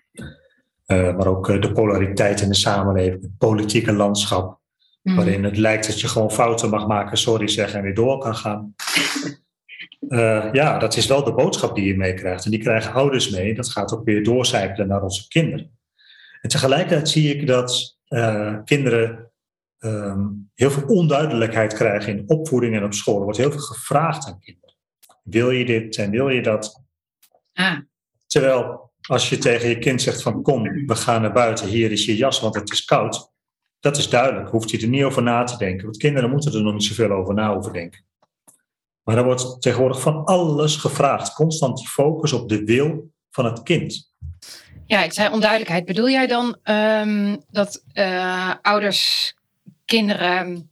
[0.87, 4.59] Uh, maar ook eh, de polariteit in de samenleving, het politieke landschap,
[5.01, 5.15] mhm.
[5.15, 8.35] waarin het lijkt dat je gewoon fouten mag maken, sorry zeggen en weer door kan
[8.35, 8.75] gaan.
[10.09, 12.45] Uh, ja, dat is wel de boodschap die je meekrijgt.
[12.45, 13.55] En die krijgen ouders mee.
[13.55, 15.79] Dat gaat ook weer doorcijpelen naar onze kinderen.
[16.41, 17.97] En tegelijkertijd zie ik dat
[18.65, 19.27] kinderen
[19.79, 23.17] um, heel veel onduidelijkheid krijgen in opvoeding en op school.
[23.17, 24.75] Er wordt heel veel gevraagd aan kinderen.
[25.23, 26.83] Wil je dit en wil je dat?
[27.53, 27.77] Ah.
[28.27, 32.05] Terwijl als je tegen je kind zegt van kom, we gaan naar buiten, hier is
[32.05, 33.31] je jas, want het is koud.
[33.79, 35.85] Dat is duidelijk, hoeft hij er niet over na te denken.
[35.85, 38.05] Want kinderen moeten er nog niet zoveel over na over denken.
[39.03, 41.33] Maar er wordt tegenwoordig van alles gevraagd.
[41.33, 44.11] Constant die focus op de wil van het kind.
[44.85, 45.85] Ja, ik zei onduidelijkheid.
[45.85, 49.33] Bedoel jij dan um, dat uh, ouders
[49.87, 50.69] kinderen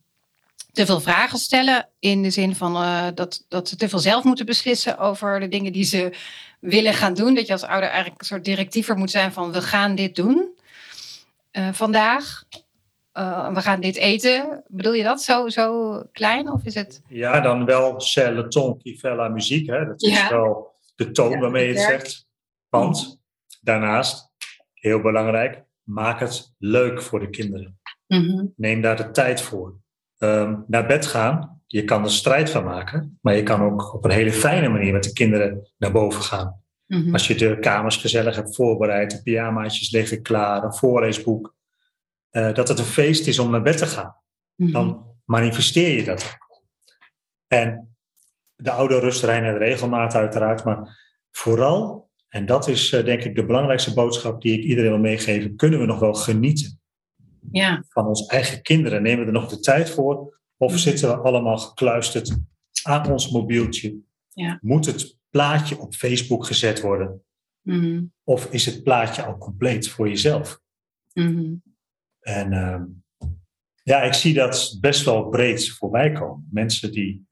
[0.72, 1.90] te veel vragen stellen.
[2.00, 5.48] In de zin van uh, dat, dat ze te veel zelf moeten beslissen over de
[5.48, 6.14] dingen die ze
[6.60, 7.36] willen gaan doen.
[7.36, 10.58] Dat je als ouder eigenlijk een soort directiever moet zijn van we gaan dit doen
[11.52, 12.44] uh, vandaag.
[13.14, 14.64] Uh, we gaan dit eten.
[14.68, 17.02] Bedoel je dat zo, zo klein of is het?
[17.08, 19.68] Ja, dan wel c'est le ton qui fait la muziek.
[19.68, 19.86] Hè?
[19.86, 22.26] Dat is wel de toon waarmee je het zegt.
[22.70, 23.20] Want
[23.62, 24.30] daarnaast,
[24.74, 27.80] heel belangrijk, maak het leuk voor de kinderen.
[28.08, 28.54] Mm -hmm.
[28.56, 29.76] Neem daar de tijd voor
[30.18, 31.62] um, naar bed gaan.
[31.68, 34.94] Je kan er strijd van maken, maar je kan ook op een hele fijne manier
[34.94, 36.64] met de kinderen naar boven gaan.
[36.86, 37.14] Mhm.
[37.14, 41.56] Als je de kamers gezellig hebt voorbereid, de pyjamaatjes liggen klaar, een voorleesboek,
[42.32, 44.16] uh, dat het een feest is om naar bed te gaan.
[44.56, 44.72] Mhm.
[44.72, 46.38] Dan manifesteer je dat
[47.48, 47.96] En
[48.56, 50.98] de oude rust reinen regelmaat uiteraard, maar
[51.32, 55.56] vooral, en dat is uh, denk ik de belangrijkste boodschap die ik iedereen wil meegeven,
[55.56, 56.80] kunnen we nog wel genieten
[57.52, 57.84] ja.
[57.90, 59.02] van onze eigen kinderen.
[59.02, 60.40] Nemen we er nog de tijd voor?
[60.58, 60.78] Of mm.
[60.78, 62.38] zitten we allemaal gekluisterd
[62.84, 63.98] aan ons mobieltje?
[64.34, 64.60] Ja.
[64.62, 67.24] Moet het plaatje op Facebook gezet worden?
[67.62, 68.14] Mm.
[68.24, 70.60] Of is het plaatje al compleet voor jezelf?
[71.14, 71.64] Mm.
[72.20, 72.82] En uh,
[73.84, 76.48] ja, ik zie dat best wel breed voorbij komen.
[76.52, 77.28] Mensen die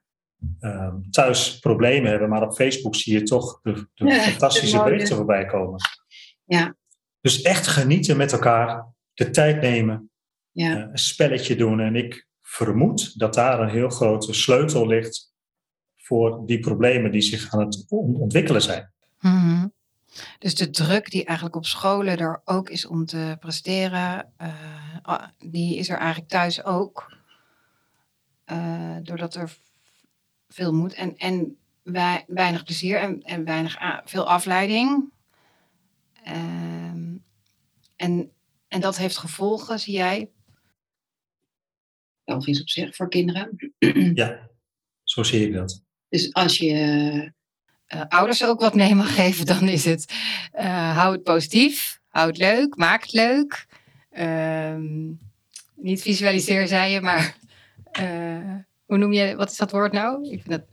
[0.60, 5.46] uh, thuis problemen hebben, maar op Facebook zie je toch de, de fantastische berichten voorbij
[5.46, 5.80] komen.
[6.44, 6.76] Ja.
[7.22, 10.10] Dus echt genieten met elkaar de tijd nemen,
[10.52, 10.76] ja.
[10.76, 11.80] Eh, een spelletje doen.
[11.80, 15.32] En ik vermoed dat daar een heel grote sleutel ligt
[15.96, 18.92] voor die problemen die zich aan het ontwikkelen zijn.
[19.20, 19.68] Mhm.
[20.40, 25.78] Dus de druk die eigenlijk op scholen er ook is om te presteren, uh, die
[25.78, 27.18] is er eigenlijk thuis ook.
[28.52, 29.58] Uh, doordat er
[30.48, 31.58] veel moet en, en
[32.28, 35.12] weinig plezier en, en weinig veel afleiding.
[36.28, 36.94] Uh,
[37.96, 38.32] en
[38.74, 40.30] en dat heeft gevolgen, zie jij?
[42.24, 43.74] Belgisch op zich voor kinderen.
[44.14, 44.50] Ja,
[45.04, 45.82] zo zie ik dat.
[46.10, 46.74] Dus als je
[47.88, 50.14] uh, ouders ook wat mee mag geven, dan is het
[50.56, 53.66] uh, hou het positief, hou het leuk, maak het leuk.
[54.12, 54.76] Uh,
[55.76, 57.38] niet visualiseer, zei je, maar
[58.02, 58.56] uh,
[58.86, 60.24] hoe noem je, wat is dat woord nou?
[60.30, 60.66] Ik vind dat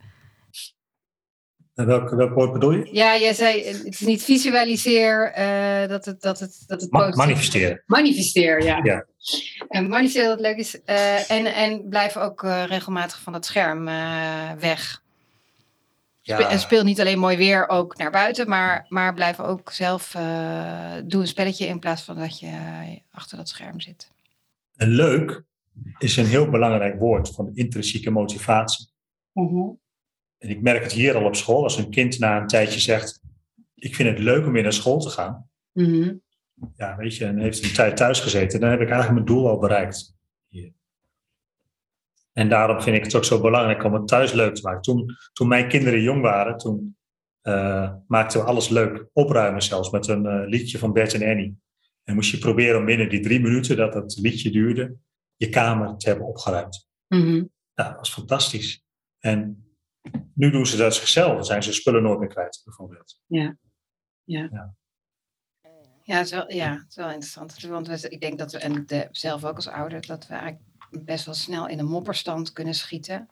[1.73, 2.89] Welk, welk woord bedoel je?
[2.91, 6.21] Ja, jij zei, het is niet visualiseer uh, dat het...
[6.21, 7.83] Dat het, dat het Ma manifesteer.
[7.85, 8.79] Manifesteer, ja.
[8.83, 9.05] ja.
[9.67, 10.79] En manifesteer dat leuk is.
[10.85, 13.85] Uh, en, en blijf ook uh, regelmatig van het scherm
[14.59, 15.01] weg.
[16.21, 16.49] Ja.
[16.49, 20.11] En speel niet alleen mooi weer ook naar buiten, maar, maar blijf ook zelf
[21.05, 22.51] doe een spelletje in plaats van dat je
[23.11, 24.11] achter dat scherm zit.
[24.75, 25.43] En leuk
[25.97, 28.89] is een heel belangrijk woord van intrinsieke motivatie.
[29.33, 29.69] Mhm.
[30.41, 33.21] En ik merk het hier al op school, als een kind na een tijdje zegt:
[33.75, 35.49] Ik vind het leuk om weer naar school te gaan.
[35.71, 36.15] Mhm.
[36.75, 39.49] Ja, weet je, en heeft een tijd thuis gezeten, dan heb ik eigenlijk mijn doel
[39.49, 40.15] al bereikt.
[40.47, 40.73] Hier.
[42.33, 44.81] En daarom vind ik het ook zo belangrijk om het thuis leuk te maken.
[44.81, 46.97] Toen, toen mijn kinderen jong waren, toen
[47.43, 49.09] uh, maakten we alles leuk.
[49.13, 51.57] Opruimen zelfs met een uh, liedje van Bert en Annie.
[52.03, 54.95] En moest je proberen om binnen die drie minuten dat het liedje duurde,
[55.35, 56.87] je kamer te hebben opgeruimd.
[57.07, 58.83] Mm Nou, dat was fantastisch.
[59.19, 59.65] En
[60.33, 61.33] nu doen ze dat zichzelf.
[61.33, 63.19] Dan zijn ze spullen nooit meer kwijt, bijvoorbeeld.
[63.25, 63.55] Ja.
[64.23, 64.47] Ja.
[64.51, 64.73] ja.
[66.03, 67.61] Ja, het is wel, ja, het is wel interessant.
[67.61, 70.63] Want we, ik denk dat we, en de, zelf ook als ouder, dat we eigenlijk
[71.05, 73.29] best wel snel in een mopperstand kunnen schieten.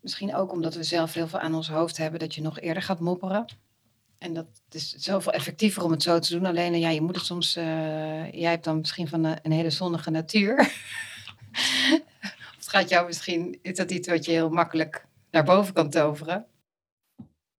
[0.00, 2.82] Misschien ook omdat we zelf heel veel aan ons hoofd hebben dat je nog eerder
[2.82, 3.44] gaat mopperen.
[4.18, 6.46] En dat is zoveel effectiever om het zo te doen.
[6.46, 7.56] Alleen, ja, je moet het soms.
[7.56, 10.58] Uh, jij hebt dan misschien van een, een hele zonnige natuur.
[12.50, 13.58] of het gaat jou misschien.
[13.62, 16.46] Is dat iets wat je heel makkelijk naar boven kan toveren?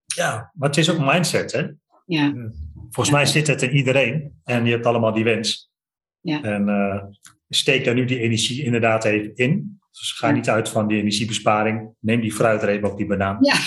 [0.05, 1.67] Ja, maar het is ook mindset, hè?
[2.05, 2.33] Ja.
[2.73, 4.39] Volgens mij zit het in iedereen.
[4.43, 5.71] En je hebt allemaal die wens.
[6.19, 6.41] Ja.
[6.41, 7.03] En uh,
[7.49, 9.79] steek daar nu die energie inderdaad even in.
[9.91, 11.95] Dus ga niet uit van die energiebesparing.
[11.99, 13.37] Neem die fruitreep op die banaan.
[13.41, 13.57] Ja.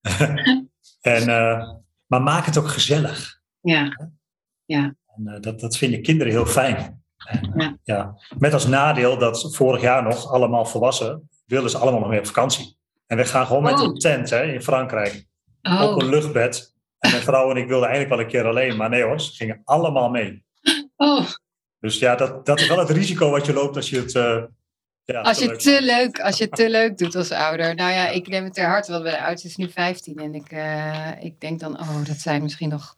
[1.14, 1.70] en, uh,
[2.06, 3.40] maar maak het ook gezellig.
[3.60, 4.10] Ja.
[4.64, 4.94] ja.
[5.16, 7.02] En, uh, dat, dat vinden kinderen heel fijn.
[7.26, 7.78] En, ja.
[7.82, 8.18] ja.
[8.38, 12.26] Met als nadeel dat vorig jaar nog allemaal volwassen wilden ze allemaal nog mee op
[12.26, 12.77] vakantie.
[13.08, 13.70] En we gaan gewoon oh.
[13.70, 15.26] met een tent hè, in Frankrijk.
[15.62, 15.82] Oh.
[15.82, 16.74] Op een luchtbed.
[16.98, 19.32] En mijn vrouw en ik wilden eigenlijk wel een keer alleen, maar nee hoor, ze
[19.32, 20.44] gingen allemaal mee.
[20.96, 21.26] Oh.
[21.80, 24.14] Dus ja, dat, dat is wel het risico wat je loopt als je het.
[24.14, 24.42] Uh,
[25.04, 27.74] ja, als je, te leuk, als je te leuk doet als ouder.
[27.74, 30.16] Nou ja, ik neem het ter harte, want mijn oudste is nu 15.
[30.16, 32.96] En ik, uh, ik denk dan, oh, dat zijn misschien nog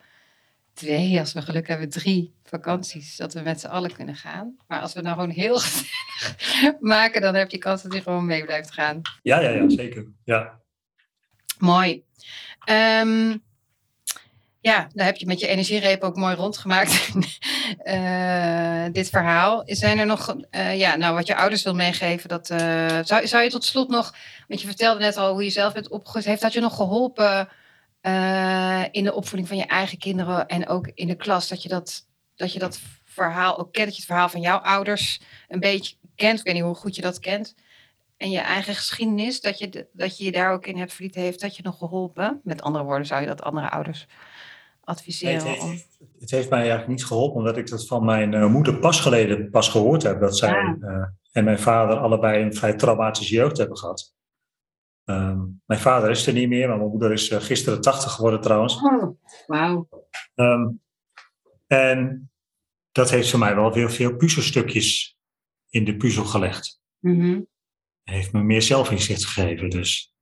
[0.74, 3.16] twee, als we geluk hebben, drie vakanties.
[3.16, 4.56] Dat we met z'n allen kunnen gaan.
[4.66, 8.26] Maar als we nou gewoon heel gezellig maken, dan heb je kans dat hij gewoon
[8.26, 9.00] mee blijft gaan.
[9.22, 10.06] Ja, ja, ja, zeker.
[10.24, 10.60] Ja.
[11.58, 12.04] Mooi.
[12.70, 13.42] Um,
[14.60, 17.10] ja, daar heb je met je energiereep ook mooi rondgemaakt.
[17.84, 19.62] uh, dit verhaal.
[19.66, 22.58] Zijn er nog, uh, ja, nou wat je ouders wil meegeven, dat, uh,
[23.02, 24.14] zou, zou je tot slot nog,
[24.48, 27.48] want je vertelde net al hoe je zelf bent opgegroeid, heeft dat je nog geholpen
[28.90, 32.06] in de opvoeding van je eigen kinderen en ook in de klas, dat je dat,
[32.40, 35.96] dat, je dat verhaal ook kent, dat je het verhaal van jouw ouders een beetje
[36.14, 37.54] kent, ik weet niet hoe goed je dat kent,
[38.16, 41.40] en je eigen geschiedenis, dat je, dat je je daar ook in hebt verliet, heeft
[41.40, 42.40] dat je nog geholpen?
[42.44, 44.06] Met andere woorden, zou je dat andere ouders
[44.84, 45.44] adviseren?
[45.44, 48.46] Nee, het, heeft, het, heeft, mij eigenlijk niet geholpen, omdat ik dat van mijn uh,
[48.46, 50.20] moeder pas geleden pas gehoord heb.
[50.20, 50.76] Dat zij ja.
[50.80, 54.14] uh, en mijn vader allebei een vrij traumatische jeugd hebben gehad.
[55.04, 58.40] Um, mijn vader is er niet meer, maar mijn moeder is uh, gisteren 80 geworden
[58.40, 58.82] trouwens.
[58.82, 59.16] Oh,
[59.46, 59.88] wauw.
[60.34, 60.80] Um,
[61.66, 62.29] en
[62.92, 65.18] dat heeft voor mij wel weer veel puzzelstukjes
[65.68, 66.80] in de puzzel gelegd.
[66.98, 67.48] Mm -hmm.
[68.02, 70.14] Heeft me meer zelfinzicht gegeven, dus.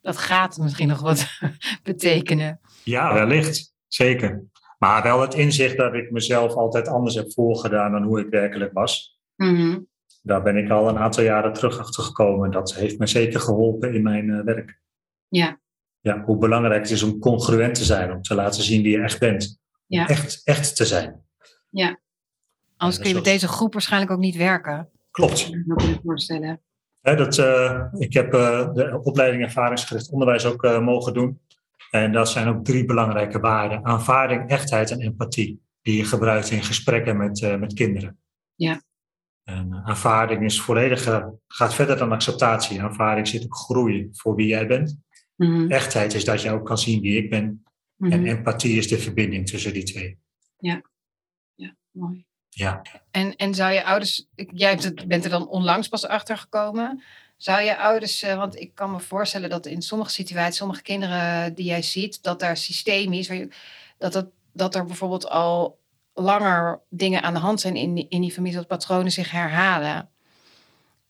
[0.00, 1.26] Dat gaat misschien nog wat
[1.82, 2.60] betekenen.
[2.84, 3.74] Ja, wellicht.
[3.88, 4.44] Zeker.
[4.78, 8.72] Maar wel het inzicht dat ik mezelf altijd anders heb voorgedaan dan hoe ik werkelijk
[8.72, 9.18] was.
[9.36, 9.88] Mm -hmm.
[10.22, 12.50] Daar ben ik al een aantal jaren terug achter gekomen.
[12.50, 14.80] Dat heeft me zeker geholpen in mijn uh, werk.
[15.28, 15.60] Ja.
[16.00, 18.12] Ja, hoe belangrijk het is om congruent te zijn.
[18.12, 19.60] Om te laten zien wie je echt bent.
[19.86, 20.08] Ja.
[20.08, 21.21] Echt, echt te zijn.
[21.72, 21.98] Ja.
[22.76, 24.88] Anders kun je met deze groep waarschijnlijk ook niet werken.
[25.10, 25.52] Klopt.
[25.52, 26.60] Dat kan ik me voorstellen.
[27.00, 31.40] He, dat, uh, ik heb uh, de opleiding ervaringsgericht onderwijs ook uh, mogen doen.
[31.90, 33.84] En dat zijn ook drie belangrijke waarden.
[33.84, 35.60] Aanvaarding, echtheid en empathie.
[35.82, 38.18] Die je gebruikt in gesprekken met, met kinderen.
[38.54, 38.82] Ja.
[39.44, 42.82] En aanvaarding is volledig, gaat verder dan acceptatie.
[42.82, 44.98] Aanvaarding zit op groei voor wie jij bent.
[45.36, 45.70] Mm -hmm.
[45.70, 47.44] Echtheid is dat je ook kan zien wie ik ben.
[47.44, 47.62] Mm
[47.96, 48.12] -hmm.
[48.12, 50.18] En empathie is de verbinding tussen die twee.
[50.58, 50.82] Ja
[51.92, 52.24] mooi.
[52.48, 52.82] Ja.
[53.10, 57.02] En, en zou je ouders, jij bent er dan onlangs pas achter gekomen.
[57.36, 61.64] Zou je ouders, want ik kan me voorstellen dat in sommige situaties, sommige kinderen die
[61.64, 63.30] jij ziet, dat daar systemisch,
[63.98, 65.78] dat, dat, dat er bijvoorbeeld al
[66.14, 70.08] langer dingen aan de hand zijn in, in die familie, dat patronen zich herhalen.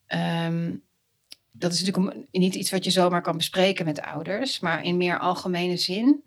[0.07, 0.83] Um,
[1.51, 5.19] dat is natuurlijk niet iets wat je zomaar kan bespreken met ouders, maar in meer
[5.19, 6.23] algemene zin.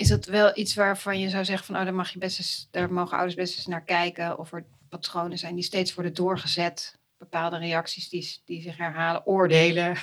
[0.00, 3.16] Is dat wel iets waarvan je zou zeggen van, oh, daar, mag je best mogen
[3.16, 6.98] ouders best eens naar kijken of er patronen zijn die steeds worden doorgezet?
[7.18, 9.96] Bepaalde reacties die, die zich herhalen, oordelen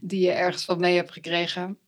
[0.00, 1.78] die je ergens van mee hebt gekregen.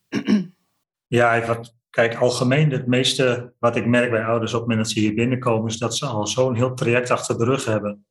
[1.06, 4.96] Ja, wat, kijk, algemeen het meeste wat ik merk bij ouders op het moment dat
[4.96, 8.06] ze hier binnenkomen, is dat ze al zo'n heel traject achter de rug hebben.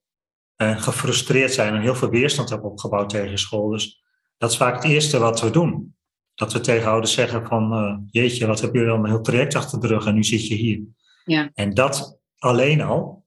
[0.55, 3.69] En gefrustreerd zijn en heel veel weerstand hebben opgebouwd tegen school.
[3.69, 4.03] Dus
[4.37, 5.96] dat is vaak het eerste wat we doen
[6.37, 9.55] dat we tegen ouders zeggen van, uh, jeetje, wat heb je dan een heel traject
[9.55, 10.81] achter de rug en nu zit je hier.
[11.25, 11.51] Ja.
[11.53, 13.25] En dat alleen al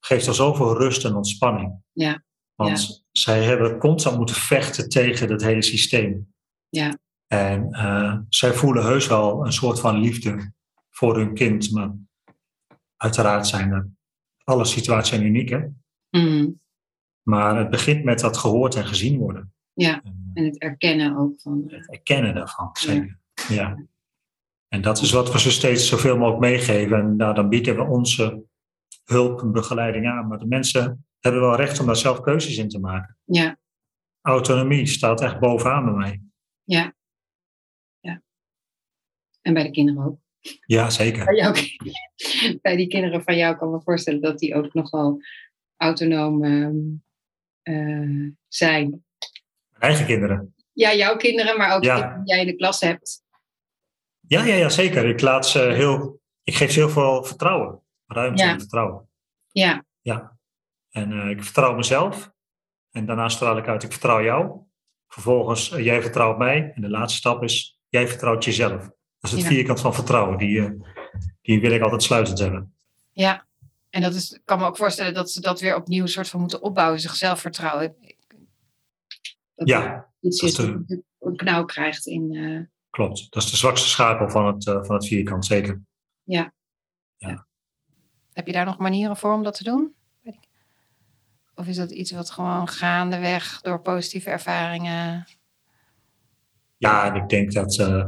[0.00, 1.72] geeft al zoveel rust en ontspanning.
[1.92, 2.22] Ja.
[2.54, 2.94] Want ja.
[3.10, 6.34] zij hebben constant moeten vechten tegen dat hele systeem.
[6.68, 6.98] Ja.
[7.26, 10.52] En uh, zij voelen heus wel een soort van liefde
[10.90, 11.70] voor hun kind.
[11.70, 11.94] Maar
[12.96, 13.88] uiteraard zijn er,
[14.44, 15.60] alle situaties zijn uniek, hè?
[16.10, 16.60] Mm.
[17.22, 19.52] Maar het begint met dat gehoord en gezien worden.
[19.72, 20.02] Ja.
[20.34, 21.64] En het erkennen ook van.
[21.66, 23.18] Het erkennen daarvan, zeker.
[23.48, 23.54] Ja.
[23.54, 23.84] ja.
[24.68, 26.98] En dat is wat we ze steeds zoveel mogelijk meegeven.
[26.98, 28.44] En nou, dan bieden we onze
[29.04, 30.28] hulp en begeleiding aan.
[30.28, 33.16] Maar de mensen hebben wel recht om daar zelf keuzes in te maken.
[33.24, 33.58] Ja.
[34.20, 36.22] Autonomie staat echt bovenaan bij mij.
[36.64, 36.94] Ja.
[38.00, 38.22] Ja.
[39.42, 40.18] En bij de kinderen ook.
[40.66, 41.24] Ja, zeker.
[41.24, 41.56] Bij, jou,
[42.62, 45.20] bij die kinderen van jou kan ik me voorstellen dat die ook nogal
[45.76, 46.44] autonoom
[47.62, 49.04] uh, zijn.
[49.80, 50.54] Eigen kinderen?
[50.72, 52.16] Ja, jouw kinderen, maar ook ja.
[52.16, 53.22] die jij in de klas hebt.
[54.20, 55.08] Ja, ja, ja, zeker.
[55.08, 57.82] Ik, laat ze heel, ik geef ze heel veel vertrouwen.
[58.06, 59.08] Ruimte en vertrouwen.
[59.48, 59.84] Ja.
[60.00, 60.38] Ja.
[60.90, 62.32] En uh, ik vertrouw mezelf.
[62.90, 64.60] En daarna straal ik uit, ik vertrouw jou.
[65.08, 66.72] Vervolgens, uh, jij vertrouwt mij.
[66.74, 68.82] En de laatste stap is, jij vertrouwt jezelf.
[69.20, 70.38] Dat is het vierkant van vertrouwen.
[70.38, 70.70] Die, uh,
[71.42, 72.74] die wil ik altijd sluitend hebben.
[73.12, 73.46] Ja,
[73.90, 76.28] en dat is, ik kan me ook voorstellen dat ze dat weer opnieuw een soort
[76.28, 77.00] van moeten opbouwen.
[77.00, 77.96] Zichzelf vertrouwen.
[79.60, 80.08] Dat ja.
[80.20, 82.68] Iets een knauw krijgt in...
[82.90, 85.82] Klopt, dat is de zwakste schakel van het, van het vierkant, zeker.
[86.22, 86.52] Ja.
[87.16, 87.46] ja.
[88.32, 89.94] Heb je daar nog manieren voor om dat te doen?
[91.54, 95.26] Of is dat iets wat gewoon gaandeweg door positieve ervaringen.
[96.76, 98.04] Ja, en ik denk dat, uh,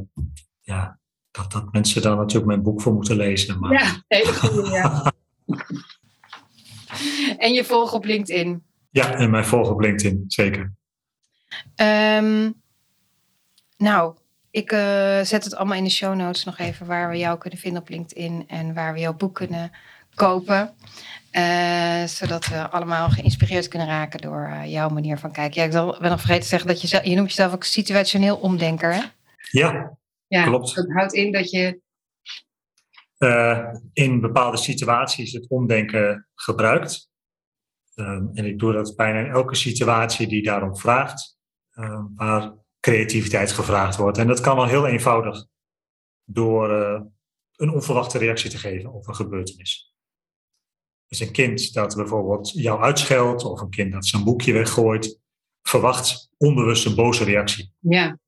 [0.61, 0.99] ja,
[1.31, 3.59] dat, dat mensen daar natuurlijk mijn boek voor moeten lezen.
[3.59, 3.73] Maar...
[3.73, 5.13] Ja, hele goede, ja.
[7.45, 8.65] en je volgt op LinkedIn.
[8.91, 10.73] Ja, en mij volgen op LinkedIn, zeker.
[11.77, 12.55] Um,
[13.77, 14.15] nou,
[14.53, 17.59] ik uh, zet het allemaal in de show notes nog even waar we jou kunnen
[17.59, 19.73] vinden op LinkedIn en waar we jouw boek kunnen
[20.15, 20.75] kopen.
[21.33, 25.61] Uh, zodat we allemaal geïnspireerd kunnen raken door uh, jouw manier van kijken.
[25.61, 28.95] Ja, ik ben nog vergeten te zeggen dat je, je noemt jezelf ook situationeel omdenker.
[28.95, 29.03] Hè?
[29.51, 30.75] Ja, ja, klopt.
[30.75, 31.81] Dat houdt in dat je.
[33.93, 37.11] In bepaalde situaties het omdenken gebruikt.
[37.95, 41.37] en ik doe dat bijna in elke situatie die daarom vraagt.
[42.15, 44.19] Waar creativiteit gevraagd wordt.
[44.19, 45.47] En dat kan al heel eenvoudig
[46.25, 46.71] door
[47.57, 49.95] een onverwachte reactie te geven op een gebeurtenis.
[51.07, 55.21] Dus een kind dat bijvoorbeeld jou uitscheldt of een kind dat zijn boekje weggooit,
[55.63, 57.73] verwacht onbewust een boze reactie.
[57.79, 58.19] Ja.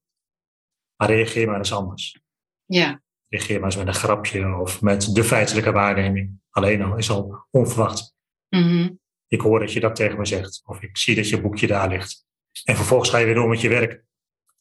[0.96, 2.22] Maar reageer maar eens anders.
[2.64, 3.02] Ja.
[3.28, 6.40] Reageer maar eens met een grapje of met de feitelijke waarneming.
[6.50, 8.14] Alleen al is al onverwacht.
[8.48, 10.62] Mm Ik hoor dat je dat tegen me zegt.
[10.64, 12.26] Of ik zie dat je boekje daar ligt.
[12.64, 14.04] En vervolgens ga je weer door met je werk.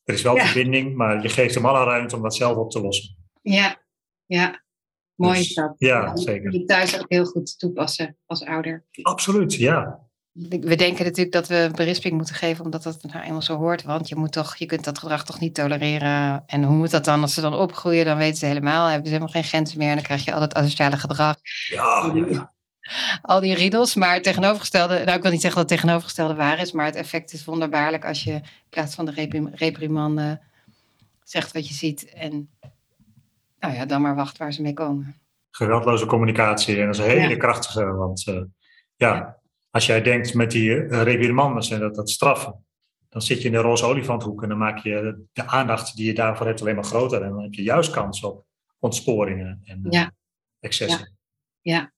[0.03, 2.81] Er is wel verbinding, maar je geeft hem alle ruimte om dat zelf op te
[2.81, 3.15] lossen.
[3.41, 3.81] Ja,
[4.25, 4.63] ja.
[5.15, 5.75] Mooi dus, dat.
[5.77, 6.51] Ja, zeker.
[6.51, 8.85] Je thuis ook heel goed toepassen als ouder.
[9.01, 9.99] Absoluut, ja.
[10.33, 13.83] We denken natuurlijk dat we berisping moeten geven, omdat dat nou eenmaal zo hoort.
[13.83, 16.43] Want je, moet toch, je kunt dat gedrag toch niet tolereren.
[16.45, 17.21] En hoe moet dat dan?
[17.21, 19.89] Als ze dan opgroeien, dan weten ze helemaal, hebben ze helemaal geen grenzen meer.
[19.89, 21.37] En dan krijg je al dat asociale gedrag.
[21.69, 22.53] Ja, ja, ja.
[23.21, 26.59] Al die riedels, maar het tegenovergestelde, nou ik wil niet zeggen dat het tegenovergestelde waar
[26.59, 30.39] is, maar het effect is wonderbaarlijk als je in plaats van de reprimande
[31.23, 32.49] zegt wat je ziet en
[33.59, 35.15] nou ja, dan maar wacht waar ze mee komen.
[35.51, 38.41] Geweldloze communicatie en dat is een hele krachtige, want uh,
[38.95, 39.37] ja,
[39.69, 42.65] als jij denkt met die uh, reprimandes en dat, dat straffen,
[43.09, 46.13] dan zit je in de roze olifanthoek en dan maak je de aandacht die je
[46.13, 48.45] daarvoor hebt alleen maar groter en dan heb je juist kans op
[48.79, 50.11] ontsporingen en uh, ja.
[50.59, 51.17] excessen.
[51.61, 51.91] Ja.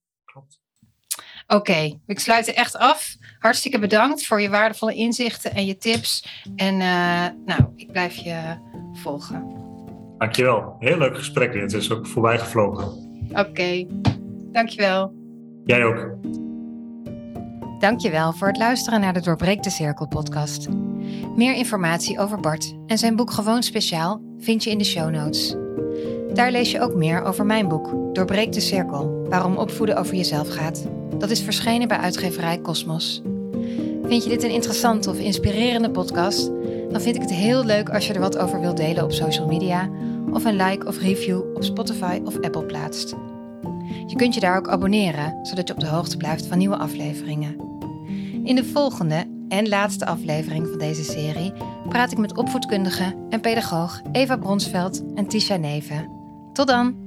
[1.47, 3.15] Oké, ik sluit er echt af.
[3.39, 6.43] Hartstikke bedankt voor je waardevolle inzichten en je tips.
[6.55, 6.77] En
[7.45, 8.57] nou, ik blijf je
[8.93, 9.63] volgen.
[10.17, 10.75] Dankjewel.
[10.79, 11.53] Heel leuk gesprek.
[11.53, 12.85] Het is ook voorbij gevlogen.
[13.29, 13.87] Oké, okay.
[14.51, 15.13] dankjewel.
[15.65, 16.17] Jij ook.
[17.79, 20.67] Dankjewel voor het luisteren naar de Doorbreek de Cirkel podcast.
[21.35, 25.64] Meer informatie over Bart en zijn boek Gewoon Speciaal vind je in de show notes.
[26.35, 30.49] Daar lees je ook meer over mijn boek Doorbreek de Cirkel, waarom opvoeden over jezelf
[30.49, 30.87] gaat.
[31.17, 33.21] Dat is verschenen bij uitgeverij Cosmos.
[34.03, 36.51] Vind je dit een interessante of inspirerende podcast?
[36.89, 39.47] Dan vind ik het heel leuk als je er wat over wilt delen op social
[39.47, 39.89] media
[40.31, 43.15] of een like of review op Spotify of Apple plaatst.
[44.07, 47.55] Je kunt je daar ook abonneren, zodat je op de hoogte blijft van nieuwe afleveringen.
[48.43, 51.53] In de volgende en laatste aflevering van deze serie
[51.89, 56.14] praat ik met opvoedkundige en pedagoog Eva Bronsveld en Tisha Neven.
[56.55, 57.04] Tot dan!